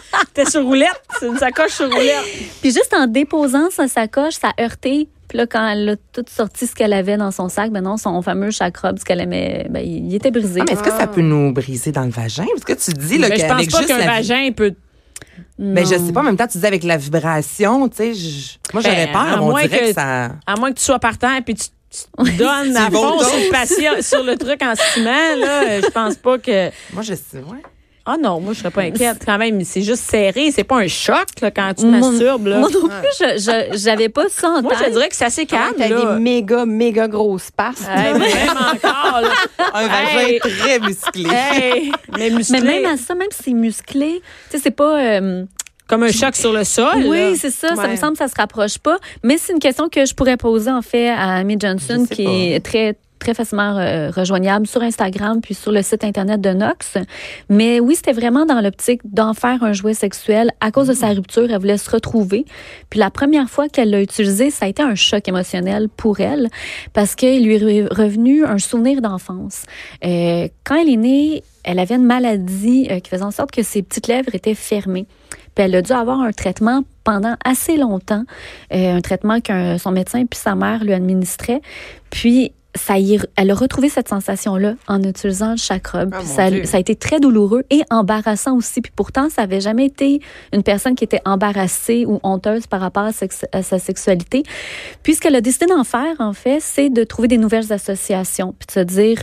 T'es 0.34 0.44
sur 0.44 0.62
roulette. 0.64 1.00
C'est 1.20 1.26
une 1.26 1.38
sacoche 1.38 1.72
sur 1.72 1.90
roulette. 1.90 2.24
Puis 2.60 2.70
juste 2.72 2.94
en 2.96 3.06
déposant 3.06 3.70
sa 3.70 3.88
sacoche, 3.88 4.34
ça 4.34 4.52
a 4.56 4.62
heurté. 4.62 5.08
Puis 5.28 5.38
là, 5.38 5.46
quand 5.46 5.66
elle 5.68 5.88
a 5.88 5.96
tout 6.12 6.24
sorti 6.28 6.66
ce 6.68 6.74
qu'elle 6.74 6.92
avait 6.92 7.16
dans 7.16 7.32
son 7.32 7.48
sac, 7.48 7.70
ben 7.72 7.80
non, 7.82 7.96
son 7.96 8.22
fameux 8.22 8.50
chakrobe, 8.52 8.98
ce 8.98 9.04
qu'elle 9.04 9.20
aimait, 9.20 9.66
ben, 9.70 9.80
il 9.84 10.14
était 10.14 10.30
brisé. 10.30 10.60
Ah, 10.60 10.64
mais 10.66 10.72
est-ce 10.74 10.82
que 10.84 10.90
ça 10.90 11.06
peut 11.08 11.20
nous 11.20 11.52
briser 11.52 11.90
dans 11.90 12.04
le 12.04 12.10
vagin? 12.10 12.44
Parce 12.54 12.64
que 12.64 12.72
tu 12.74 12.92
dis 12.96 13.18
là, 13.18 13.26
je 13.26 13.32
pense 13.32 13.40
qu'avec 13.48 13.70
pas 13.70 13.78
juste 13.78 13.88
qu'un 13.88 14.06
vagin 14.06 14.50
peut. 14.54 14.74
Mais 15.58 15.84
je 15.84 15.94
Non. 15.96 16.06
sais 16.06 16.12
pas, 16.12 16.20
en 16.20 16.24
même 16.24 16.36
temps, 16.36 16.46
tu 16.46 16.58
dis 16.58 16.66
avec 16.66 16.84
la 16.84 16.96
vibration, 16.96 17.88
tu 17.88 17.96
sais, 17.96 18.14
je- 18.14 18.58
moi 18.72 18.82
j'aurais 18.82 19.06
Ben, 19.06 19.12
peur, 19.12 19.22
à 19.38 19.42
on 19.42 19.46
moins 19.50 19.62
dirait 19.66 19.80
que, 19.80 19.86
que- 19.88 19.92
ça. 19.94 20.30
À 20.46 20.56
moins 20.56 20.70
que 20.72 20.78
tu 20.78 20.84
sois 20.84 20.98
partant 20.98 21.34
et 21.34 21.40
puis 21.40 21.54
tu, 21.54 21.66
donnes 22.38 22.76
à 22.76 22.90
fond 22.90 23.18
sur 23.18 23.36
le, 23.36 23.50
patient, 23.50 23.92
sur 24.02 24.22
le 24.22 24.36
truc 24.36 24.62
en 24.62 24.74
ciment, 24.76 25.36
là. 25.40 25.80
Je 25.80 25.90
pense 25.90 26.14
pas 26.16 26.38
que. 26.38 26.70
Moi 26.92 27.02
je 27.02 27.14
sais, 27.14 27.38
ouais. 27.38 27.62
Ah 28.08 28.16
non, 28.16 28.40
moi, 28.40 28.52
je 28.52 28.60
serais 28.60 28.70
pas 28.70 28.82
inquiète. 28.82 29.22
Quand 29.26 29.36
même, 29.36 29.64
c'est 29.64 29.82
juste 29.82 30.04
serré. 30.08 30.52
C'est 30.52 30.62
pas 30.62 30.76
un 30.76 30.86
choc, 30.86 31.26
là, 31.42 31.50
quand 31.50 31.74
tu 31.74 31.86
masturbes, 31.86 32.46
là. 32.46 32.58
Moi 32.60 32.68
non 32.72 32.88
plus, 32.88 33.18
je- 33.18 33.76
j'avais 33.76 34.08
pas 34.08 34.26
ça 34.28 34.48
en 34.50 34.62
Moi, 34.62 34.74
je 34.84 34.90
dirais 34.90 35.08
que 35.08 35.16
c'est 35.16 35.24
assez 35.24 35.44
calme, 35.44 35.74
T'as 35.76 35.88
là. 35.88 36.14
des 36.14 36.20
méga, 36.20 36.64
méga 36.66 37.08
grosses 37.08 37.50
passes. 37.50 37.82
Hey, 37.92 38.12
même 38.12 38.22
encore, 38.50 39.20
là. 39.22 39.28
Un 39.74 39.88
vagin 39.88 40.18
Hey. 40.20 40.38
très 40.38 40.78
musclé. 40.78 41.28
Hey, 41.28 41.92
mais 42.16 42.30
musclé. 42.30 42.60
Mais 42.60 42.80
même 42.80 42.94
à 42.94 42.96
ça, 42.96 43.14
même 43.16 43.28
si 43.32 43.42
c'est 43.44 43.52
musclé, 43.54 44.22
tu 44.50 44.56
sais, 44.56 44.62
c'est 44.62 44.70
pas. 44.70 45.00
euh, 45.00 45.44
Comme 45.88 46.02
un 46.04 46.12
choc 46.12 46.34
sur 46.36 46.52
le 46.52 46.62
sol. 46.64 47.04
Oui, 47.06 47.36
c'est 47.36 47.50
ça. 47.50 47.74
Ça 47.74 47.82
Ouais. 47.82 47.88
me 47.88 47.96
semble 47.96 48.12
que 48.12 48.18
ça 48.18 48.28
se 48.28 48.34
rapproche 48.36 48.78
pas. 48.78 48.98
Mais 49.22 49.36
c'est 49.38 49.52
une 49.52 49.58
question 49.60 49.88
que 49.88 50.04
je 50.04 50.14
pourrais 50.14 50.36
poser, 50.36 50.70
en 50.70 50.82
fait, 50.82 51.08
à 51.08 51.34
Amy 51.36 51.56
Johnson, 51.60 52.06
qui 52.10 52.24
pas. 52.24 52.30
est 52.30 52.60
très 52.64 52.96
très 53.18 53.34
facilement 53.34 53.76
euh, 53.78 54.10
rejoignable 54.10 54.66
sur 54.66 54.82
Instagram 54.82 55.40
puis 55.40 55.54
sur 55.54 55.72
le 55.72 55.82
site 55.82 56.04
internet 56.04 56.40
de 56.40 56.50
Nox. 56.50 56.96
Mais 57.48 57.80
oui, 57.80 57.96
c'était 57.96 58.12
vraiment 58.12 58.46
dans 58.46 58.60
l'optique 58.60 59.00
d'en 59.04 59.34
faire 59.34 59.62
un 59.62 59.72
jouet 59.72 59.94
sexuel. 59.94 60.50
À 60.60 60.70
cause 60.70 60.88
de 60.88 60.94
sa 60.94 61.08
rupture, 61.08 61.50
elle 61.50 61.58
voulait 61.58 61.78
se 61.78 61.90
retrouver. 61.90 62.44
Puis 62.90 63.00
la 63.00 63.10
première 63.10 63.48
fois 63.48 63.68
qu'elle 63.68 63.90
l'a 63.90 64.02
utilisé, 64.02 64.50
ça 64.50 64.66
a 64.66 64.68
été 64.68 64.82
un 64.82 64.94
choc 64.94 65.26
émotionnel 65.28 65.88
pour 65.88 66.20
elle 66.20 66.48
parce 66.92 67.14
qu'il 67.14 67.44
lui 67.44 67.54
est 67.54 67.86
revenu 67.92 68.44
un 68.44 68.58
souvenir 68.58 69.00
d'enfance. 69.00 69.64
Euh, 70.04 70.48
quand 70.64 70.76
elle 70.76 70.90
est 70.90 70.96
née, 70.96 71.42
elle 71.64 71.78
avait 71.78 71.96
une 71.96 72.04
maladie 72.06 72.88
euh, 72.90 73.00
qui 73.00 73.10
faisait 73.10 73.24
en 73.24 73.30
sorte 73.30 73.50
que 73.50 73.62
ses 73.62 73.82
petites 73.82 74.06
lèvres 74.06 74.34
étaient 74.34 74.54
fermées. 74.54 75.06
Puis 75.54 75.64
elle 75.64 75.74
a 75.74 75.82
dû 75.82 75.92
avoir 75.92 76.20
un 76.20 76.32
traitement 76.32 76.82
pendant 77.02 77.34
assez 77.44 77.76
longtemps, 77.78 78.24
un 78.70 79.00
traitement 79.00 79.40
que 79.40 79.78
son 79.78 79.90
médecin 79.90 80.26
puis 80.26 80.38
sa 80.38 80.54
mère 80.54 80.84
lui 80.84 80.92
administraient. 80.92 81.62
Puis 82.10 82.52
ça 82.76 82.98
y 82.98 83.18
elle 83.36 83.50
a 83.50 83.54
retrouvé 83.54 83.88
cette 83.88 84.08
sensation-là 84.08 84.74
en 84.88 85.02
utilisant 85.02 85.52
le 85.52 85.56
chakra. 85.56 86.04
Ah, 86.12 86.20
ça, 86.22 86.44
a 86.44 86.78
été 86.78 86.96
très 86.96 87.20
douloureux 87.20 87.64
et 87.70 87.82
embarrassant 87.90 88.56
aussi. 88.56 88.80
Puis 88.80 88.92
pourtant, 88.94 89.28
ça 89.30 89.42
avait 89.42 89.60
jamais 89.60 89.86
été 89.86 90.20
une 90.52 90.62
personne 90.62 90.94
qui 90.94 91.04
était 91.04 91.20
embarrassée 91.24 92.04
ou 92.06 92.20
honteuse 92.22 92.66
par 92.66 92.80
rapport 92.80 93.04
à, 93.04 93.12
sex- 93.12 93.46
à 93.52 93.62
sa 93.62 93.78
sexualité. 93.78 94.42
Puis 95.02 95.14
ce 95.14 95.20
qu'elle 95.20 95.36
a 95.36 95.40
décidé 95.40 95.66
d'en 95.66 95.84
faire, 95.84 96.14
en 96.18 96.32
fait, 96.32 96.58
c'est 96.60 96.90
de 96.90 97.04
trouver 97.04 97.28
des 97.28 97.38
nouvelles 97.38 97.72
associations. 97.72 98.54
Puis 98.58 98.66
de 98.66 98.72
se 98.72 98.80
dire, 98.80 99.22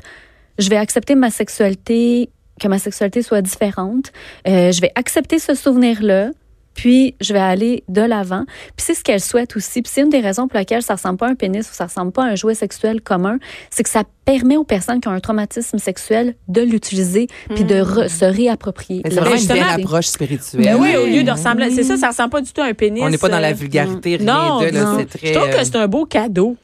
je 0.59 0.69
vais 0.69 0.77
accepter 0.77 1.15
ma 1.15 1.29
sexualité, 1.29 2.29
que 2.59 2.67
ma 2.67 2.79
sexualité 2.79 3.21
soit 3.21 3.41
différente. 3.41 4.11
Euh, 4.47 4.71
je 4.71 4.81
vais 4.81 4.91
accepter 4.95 5.39
ce 5.39 5.53
souvenir-là. 5.53 6.29
Puis 6.73 7.15
je 7.21 7.33
vais 7.33 7.39
aller 7.39 7.83
de 7.87 8.01
l'avant. 8.01 8.43
Puis 8.75 8.85
c'est 8.85 8.93
ce 8.93 9.03
qu'elle 9.03 9.21
souhaite 9.21 9.55
aussi. 9.55 9.81
Puis 9.81 9.91
c'est 9.93 10.01
une 10.01 10.09
des 10.09 10.19
raisons 10.19 10.47
pour 10.47 10.57
laquelle 10.57 10.81
ça 10.81 10.95
ressemble 10.95 11.17
pas 11.17 11.27
à 11.27 11.29
un 11.29 11.35
pénis 11.35 11.69
ou 11.69 11.73
ça 11.73 11.85
ressemble 11.85 12.11
pas 12.11 12.23
à 12.23 12.27
un 12.27 12.35
jouet 12.35 12.55
sexuel 12.55 13.01
commun, 13.01 13.37
c'est 13.69 13.83
que 13.83 13.89
ça 13.89 14.03
permet 14.25 14.55
aux 14.55 14.63
personnes 14.63 15.01
qui 15.01 15.07
ont 15.07 15.11
un 15.11 15.19
traumatisme 15.19 15.77
sexuel 15.79 16.35
de 16.47 16.61
l'utiliser 16.61 17.27
puis 17.53 17.65
de 17.65 17.75
re- 17.75 18.07
se 18.07 18.23
réapproprier. 18.23 19.01
C'est 19.05 19.13
vraiment 19.15 19.31
une 19.31 19.37
justement, 19.37 19.59
belle 19.59 19.81
approche 19.81 20.05
spirituelle. 20.07 20.63
Ben 20.63 20.77
oui, 20.79 20.95
au 20.95 21.05
lieu 21.05 21.23
de 21.23 21.31
ressembler. 21.31 21.69
C'est 21.71 21.83
ça, 21.83 21.97
ça 21.97 22.07
ressemble 22.09 22.29
pas 22.29 22.41
du 22.41 22.51
tout 22.51 22.61
à 22.61 22.65
un 22.65 22.73
pénis. 22.73 23.01
On 23.03 23.09
n'est 23.09 23.17
pas 23.17 23.29
dans 23.29 23.39
la 23.39 23.49
euh, 23.49 23.53
vulgarité, 23.53 24.15
rien 24.15 24.25
Non, 24.33 24.61
de, 24.61 24.65
là, 24.67 24.83
non. 24.83 24.97
c'est 24.99 25.05
très... 25.17 25.27
Je 25.27 25.33
trouve 25.33 25.49
euh, 25.49 25.57
que 25.57 25.63
c'est 25.63 25.75
un 25.75 25.87
beau 25.87 26.05
cadeau. 26.05 26.55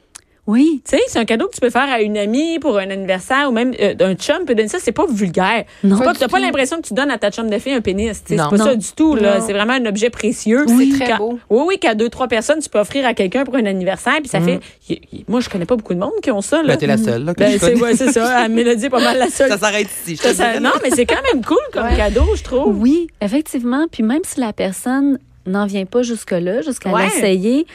Oui. 0.50 0.82
Tu 0.84 0.98
sais, 0.98 1.04
c'est 1.08 1.20
un 1.20 1.26
cadeau 1.26 1.48
que 1.48 1.54
tu 1.54 1.62
peux 1.62 1.70
faire 1.70 1.88
à 1.92 2.02
une 2.02 2.18
amie 2.18 2.58
pour 2.58 2.78
un 2.80 2.90
anniversaire 2.90 3.48
ou 3.50 3.52
même 3.52 3.72
euh, 3.80 3.94
un 4.00 4.16
chum 4.16 4.46
peut 4.46 4.56
donner 4.56 4.68
ça. 4.68 4.80
C'est 4.82 4.92
pas 4.92 5.06
vulgaire. 5.08 5.66
Non. 5.84 6.00
Pas, 6.00 6.14
t'as 6.16 6.28
pas 6.28 6.40
l'impression 6.40 6.78
que 6.82 6.88
tu 6.88 6.96
donnes 6.96 7.12
à 7.12 7.20
ta 7.20 7.30
chum 7.30 7.50
de 7.52 7.60
fille 7.60 7.74
un 7.74 7.82
pénis. 7.82 8.24
Non. 8.32 8.48
C'est 8.50 8.58
pas 8.58 8.64
ça 8.64 8.76
du 8.76 8.88
tout. 8.96 9.16
là. 9.16 9.42
C'est 9.42 9.54
vraiment 9.54 9.74
un 9.74 9.86
objet 9.86 10.10
précieux. 10.10 10.66
C'est 10.68 11.06
très 11.06 11.18
beau. 11.18 11.40
Oui, 11.52 11.64
oui, 11.68 11.78
qu'à 11.80 11.94
deux, 11.94 12.10
trois 12.10 12.28
personnes, 12.28 12.60
tu 12.62 12.70
peux 12.70 12.80
offrir 12.80 13.06
à 13.06 13.14
quelqu'un 13.14 13.44
pour 13.44 13.56
un 13.58 13.66
anniversaire. 13.66 14.16
Puis 14.22 14.30
ça 14.30 14.42
fait. 14.42 14.60
y- 14.90 15.00
y- 15.14 15.26
moi, 15.28 15.40
je 15.40 15.50
connais 15.50 15.66
pas 15.66 15.76
beaucoup 15.76 15.94
de 15.94 16.00
monde 16.00 16.14
qui 16.24 16.32
ont 16.32 16.42
ça. 16.42 16.58
Là. 16.58 16.64
Mm. 16.64 16.68
Ben, 16.68 16.78
t'es 16.78 16.88
la 16.88 16.98
seule, 16.98 17.24
là, 17.26 17.34
que 17.36 17.40
Ben, 17.40 17.52
c'est 17.60 17.60
connais. 17.74 17.82
ouais, 17.84 17.96
c'est 17.96 18.12
ça. 18.12 18.38
À 18.40 18.48
Mélodie 18.48 18.86
est 18.86 18.90
pas 18.90 19.00
mal 19.02 19.20
la 19.20 19.30
seule. 19.30 19.50
Ça 19.52 19.58
s'arrête 19.60 19.88
ici. 20.08 20.20
je 20.22 20.34
Ça- 20.34 20.60
non, 20.60 20.72
mais 20.84 20.90
c'est 20.92 21.06
quand 21.06 21.22
même 21.32 21.44
cool 21.46 21.58
comme 21.72 21.86
Ouais. 21.86 21.96
cadeau, 21.96 22.26
je 22.36 22.44
trouve. 22.44 22.76
Oui, 22.82 23.08
effectivement. 23.22 23.86
Puis 23.92 24.02
même 24.02 24.22
si 24.24 24.40
la 24.40 24.52
personne 24.54 25.20
n'en 25.46 25.68
vient 25.68 25.86
pas 25.86 26.02
jusque-là, 26.02 26.62
jusqu'à 26.62 26.90
Ouais. 26.92 27.04
l'essayer, 27.06 27.68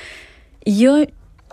il 0.66 0.75
y 0.75 0.87
a, 0.88 1.04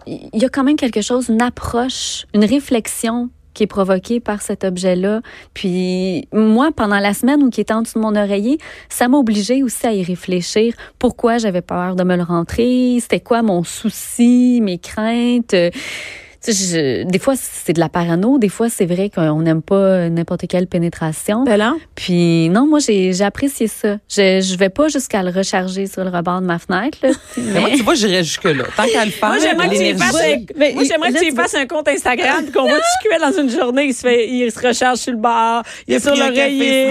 il 0.08 0.42
y 0.42 0.46
a 0.46 0.50
quand 0.50 0.64
même 0.64 0.76
quelque 0.76 1.02
chose, 1.02 1.30
une 1.30 1.42
approche, 1.42 2.26
une 2.34 2.46
réflexion 2.46 3.30
qui 3.54 3.64
est 3.64 3.68
provoquée 3.68 4.20
par 4.20 4.42
cet 4.42 4.64
objet-là. 4.64 5.22
Puis 5.54 6.28
moi, 6.32 6.72
pendant 6.76 7.00
la 7.00 7.14
semaine 7.14 7.44
où 7.44 7.50
qui 7.50 7.62
était 7.62 7.74
en 7.74 7.82
dessous 7.82 8.00
de 8.00 8.04
mon 8.04 8.16
oreiller, 8.16 8.58
ça 8.90 9.08
m'a 9.08 9.18
obligée 9.18 9.64
aussi 9.64 9.86
à 9.86 9.94
y 9.94 10.04
réfléchir. 10.04 10.74
Pourquoi 11.00 11.38
j'avais 11.38 11.62
peur 11.62 11.96
de 11.96 12.04
me 12.04 12.16
le 12.16 12.24
rentrer? 12.24 12.98
C'était 13.02 13.20
quoi 13.20 13.42
mon 13.42 13.64
souci, 13.64 14.60
mes 14.62 14.78
craintes? 14.78 15.56
Tu 16.44 16.54
sais, 16.54 17.04
je- 17.04 17.04
des 17.08 17.20
fois, 17.20 17.36
c'est 17.38 17.74
de 17.74 17.80
la 17.80 17.88
parano. 17.90 18.40
Des 18.40 18.50
fois, 18.50 18.68
c'est 18.70 18.86
vrai 18.88 19.12
qu'on 19.14 19.42
n'aime 19.44 19.62
pas 19.62 20.10
n'importe 20.10 20.48
quelle 20.50 20.66
pénétration. 20.66 21.44
Ben 21.44 21.58
non. 21.60 21.78
Puis 21.94 22.50
non, 22.50 22.66
moi 22.68 22.80
j'ai 22.80 23.14
j'ai 23.14 23.24
apprécié 23.24 23.68
ça. 23.68 23.98
Je 24.10 24.42
je 24.42 24.58
vais 24.58 24.70
pas 24.70 24.88
jusqu'à 24.88 25.22
le 25.22 25.30
recharger 25.30 25.86
sur 25.86 26.04
le 26.04 26.10
rebord 26.10 26.42
de 26.42 26.48
ma 26.48 26.58
fenêtre 26.58 26.98
là, 27.04 27.10
Mais 27.38 27.60
moi, 27.60 27.70
tu 27.76 27.84
vois, 27.84 27.94
j'irais 27.94 28.24
jusque-là. 28.24 28.64
Tant 28.76 28.86
qu'à 28.88 29.06
le 29.06 29.12
faire, 29.12 29.30
Moi, 29.30 29.38
j'aimerais 29.40 29.70
que 29.70 29.92
tu 29.92 29.98
fasses 29.98 30.16
un, 30.16 30.74
moi, 30.74 30.84
j'aimerais 30.84 31.12
que 31.14 31.20
tu 31.20 31.30
tu 31.30 31.36
fasses 31.36 31.54
un 31.56 31.66
compte 31.68 31.88
Instagram 31.88 32.46
qu'on 32.52 32.64
voit 32.64 32.78
du 32.80 33.08
cuit 33.08 33.20
dans 33.20 33.40
une 33.40 33.50
journée. 33.50 33.86
Il 33.86 33.94
se 33.94 34.02
fait, 34.02 34.28
il 34.28 34.52
se 34.52 34.68
recharge 34.68 34.98
sur 34.98 35.12
le 35.14 35.20
bar, 35.20 35.64
il 35.88 35.94
est 35.96 36.00
sur 36.00 36.16
l'oreiller. 36.16 36.90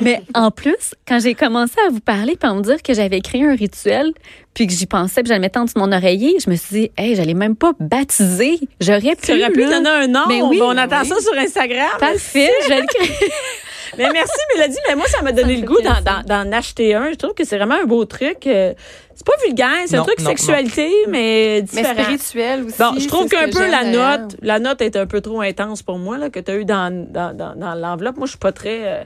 Mais 0.00 0.20
en 0.34 0.50
plus, 0.50 0.94
quand 1.06 1.20
j'ai 1.20 1.34
commencé 1.34 1.74
à 1.86 1.90
vous 1.90 2.00
parler 2.00 2.36
puis 2.38 2.50
à 2.50 2.54
me 2.54 2.62
dire 2.62 2.82
que 2.82 2.92
j'avais 2.92 3.20
créé 3.20 3.44
un 3.44 3.54
rituel, 3.54 4.12
puis 4.54 4.66
que 4.66 4.72
j'y 4.72 4.86
pensais, 4.86 5.22
puis 5.22 5.28
je 5.30 5.34
le 5.34 5.40
mettais 5.40 5.58
en 5.58 5.64
dessous 5.64 5.74
de 5.74 5.80
mon 5.80 5.92
oreiller, 5.92 6.36
je 6.44 6.48
me 6.48 6.54
suis 6.56 6.80
dit, 6.82 6.90
hey, 6.96 7.14
j'allais 7.16 7.34
même 7.34 7.56
pas 7.56 7.72
baptiser. 7.80 8.58
J'aurais 8.80 9.16
pu. 9.16 9.26
Tu 9.26 9.32
aurais 9.32 9.50
pu 9.50 9.60
là. 9.64 9.70
donner 9.70 9.90
un 9.90 10.06
nom. 10.06 10.24
Mais 10.28 10.42
oui, 10.42 10.60
on 10.62 10.76
attend 10.76 11.00
oui. 11.02 11.08
ça 11.08 11.16
sur 11.20 11.34
Instagram. 11.36 11.88
Parfait, 11.98 12.50
je 12.64 12.68
vais 12.68 12.80
le 12.80 12.86
créer. 12.86 13.28
Mais 13.98 14.08
merci, 14.12 14.32
Mélodie. 14.56 14.78
Mais 14.88 14.96
moi, 14.96 15.06
ça 15.06 15.22
m'a 15.22 15.30
donné 15.30 15.56
le 15.56 15.64
goût 15.66 15.80
d'en, 15.80 15.92
plaisir. 16.02 16.22
d'en- 16.26 16.44
d'en 16.44 16.52
acheter 16.52 16.94
un. 16.94 17.10
Je 17.12 17.16
trouve 17.16 17.34
que 17.34 17.44
c'est 17.44 17.56
vraiment 17.58 17.76
un 17.80 17.84
beau 17.84 18.04
truc. 18.06 18.44
Euh, 18.46 18.72
C'est 19.14 19.24
pas 19.26 19.32
vulgaire, 19.46 19.68
c'est 19.86 19.96
un 19.96 20.02
truc 20.02 20.18
non, 20.18 20.26
sexualité, 20.30 20.90
mais 21.08 21.60
Mais 21.60 21.62
différent. 21.62 22.02
spirituel 22.02 22.64
aussi. 22.64 22.78
Bon, 22.78 22.94
je 22.98 23.06
trouve 23.06 23.28
qu'un 23.28 23.46
que 23.48 23.54
peu 23.56 23.70
la 23.70 23.84
note, 23.84 24.36
la 24.42 24.58
note 24.58 24.80
est 24.80 24.96
un 24.96 25.06
peu 25.06 25.20
trop 25.20 25.40
intense 25.42 25.82
pour 25.82 25.98
moi 25.98 26.18
là 26.18 26.28
que 26.30 26.40
tu 26.40 26.50
as 26.50 26.56
eu 26.56 26.64
dans, 26.64 26.92
dans, 27.08 27.36
dans, 27.36 27.54
dans 27.54 27.74
l'enveloppe. 27.76 28.16
Moi, 28.16 28.26
je 28.26 28.30
suis 28.32 28.38
pas 28.38 28.50
très 28.52 28.80
euh, 28.82 29.04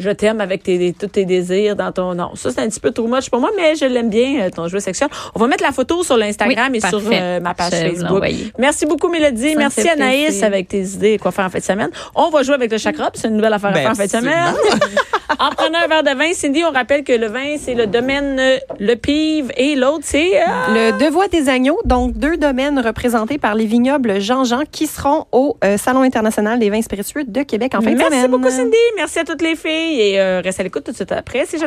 je 0.00 0.10
t'aime 0.10 0.40
avec 0.40 0.62
tes, 0.62 0.92
tous 0.98 1.06
tes 1.06 1.24
désirs 1.24 1.76
dans 1.76 1.92
ton 1.92 2.14
nom. 2.14 2.30
Ça, 2.34 2.50
c'est 2.50 2.60
un 2.60 2.68
petit 2.68 2.80
peu 2.80 2.90
trop 2.90 3.06
much 3.06 3.30
pour 3.30 3.40
moi, 3.40 3.50
mais 3.56 3.74
je 3.76 3.84
l'aime 3.84 4.10
bien, 4.10 4.40
euh, 4.42 4.50
ton 4.50 4.66
jouet 4.66 4.80
sexuel. 4.80 5.08
On 5.34 5.38
va 5.38 5.46
mettre 5.46 5.62
la 5.62 5.72
photo 5.72 6.02
sur 6.02 6.16
l'Instagram 6.16 6.68
Oui, 6.72 6.78
et 6.78 6.86
sur 6.88 7.00
euh, 7.12 7.38
ma 7.40 7.54
page 7.54 7.72
Je 7.72 7.76
Facebook. 7.76 8.24
Merci 8.58 8.86
beaucoup, 8.86 9.08
Mélodie. 9.08 9.52
Ça 9.52 9.58
Merci, 9.58 9.88
Anaïs, 9.88 10.24
plaisir. 10.26 10.44
avec 10.46 10.68
tes 10.68 10.82
idées 10.82 11.18
quoi 11.18 11.30
faire 11.30 11.44
en 11.46 11.50
fin 11.50 11.58
de 11.58 11.64
semaine. 11.64 11.90
On 12.14 12.30
va 12.30 12.42
jouer 12.42 12.54
avec 12.54 12.72
le 12.72 12.78
chakra, 12.78 13.10
c'est 13.14 13.28
une 13.28 13.36
nouvelle 13.36 13.52
affaire 13.52 13.70
à 13.70 13.74
faire 13.74 13.90
en 13.90 13.94
fin 13.94 14.06
de 14.06 14.10
semaine. 14.10 14.54
en 15.38 15.50
prenant 15.50 15.78
un 15.84 15.86
verre 15.86 16.02
de 16.02 16.16
vin, 16.18 16.32
Cindy, 16.32 16.64
on 16.64 16.72
rappelle 16.72 17.04
que 17.04 17.12
le 17.12 17.26
vin, 17.28 17.56
c'est 17.58 17.74
le 17.74 17.86
domaine 17.86 18.38
euh, 18.38 18.56
Le 18.78 18.94
Pive 18.94 19.52
et 19.56 19.74
l'autre, 19.76 20.04
c'est... 20.04 20.36
euh, 20.40 20.92
Le 20.92 20.98
Devois 21.04 21.28
des 21.28 21.48
agneaux, 21.48 21.78
donc 21.84 22.12
deux 22.14 22.36
domaines 22.36 22.78
représentés 22.78 23.38
par 23.38 23.54
les 23.54 23.66
vignobles 23.66 24.20
Jean-Jean 24.20 24.62
qui 24.70 24.86
seront 24.86 25.26
au 25.32 25.56
euh, 25.64 25.76
Salon 25.76 26.02
international 26.02 26.58
des 26.58 26.70
vins 26.70 26.82
spiritueux 26.82 27.24
de 27.24 27.42
Québec 27.42 27.72
en 27.74 27.80
fin 27.80 27.90
de 27.92 27.96
Merci 27.96 28.14
semaine. 28.16 28.30
beaucoup, 28.30 28.50
Cindy. 28.50 28.76
Merci 28.96 29.18
à 29.20 29.24
toutes 29.24 29.42
les 29.42 29.56
filles. 29.56 29.89
Et 29.90 30.20
euh, 30.20 30.40
reste 30.40 30.60
à 30.60 30.62
l'écoute 30.62 30.84
tout 30.84 30.92
de 30.92 30.96
suite 30.96 31.12
après. 31.12 31.46
C'est 31.46 31.58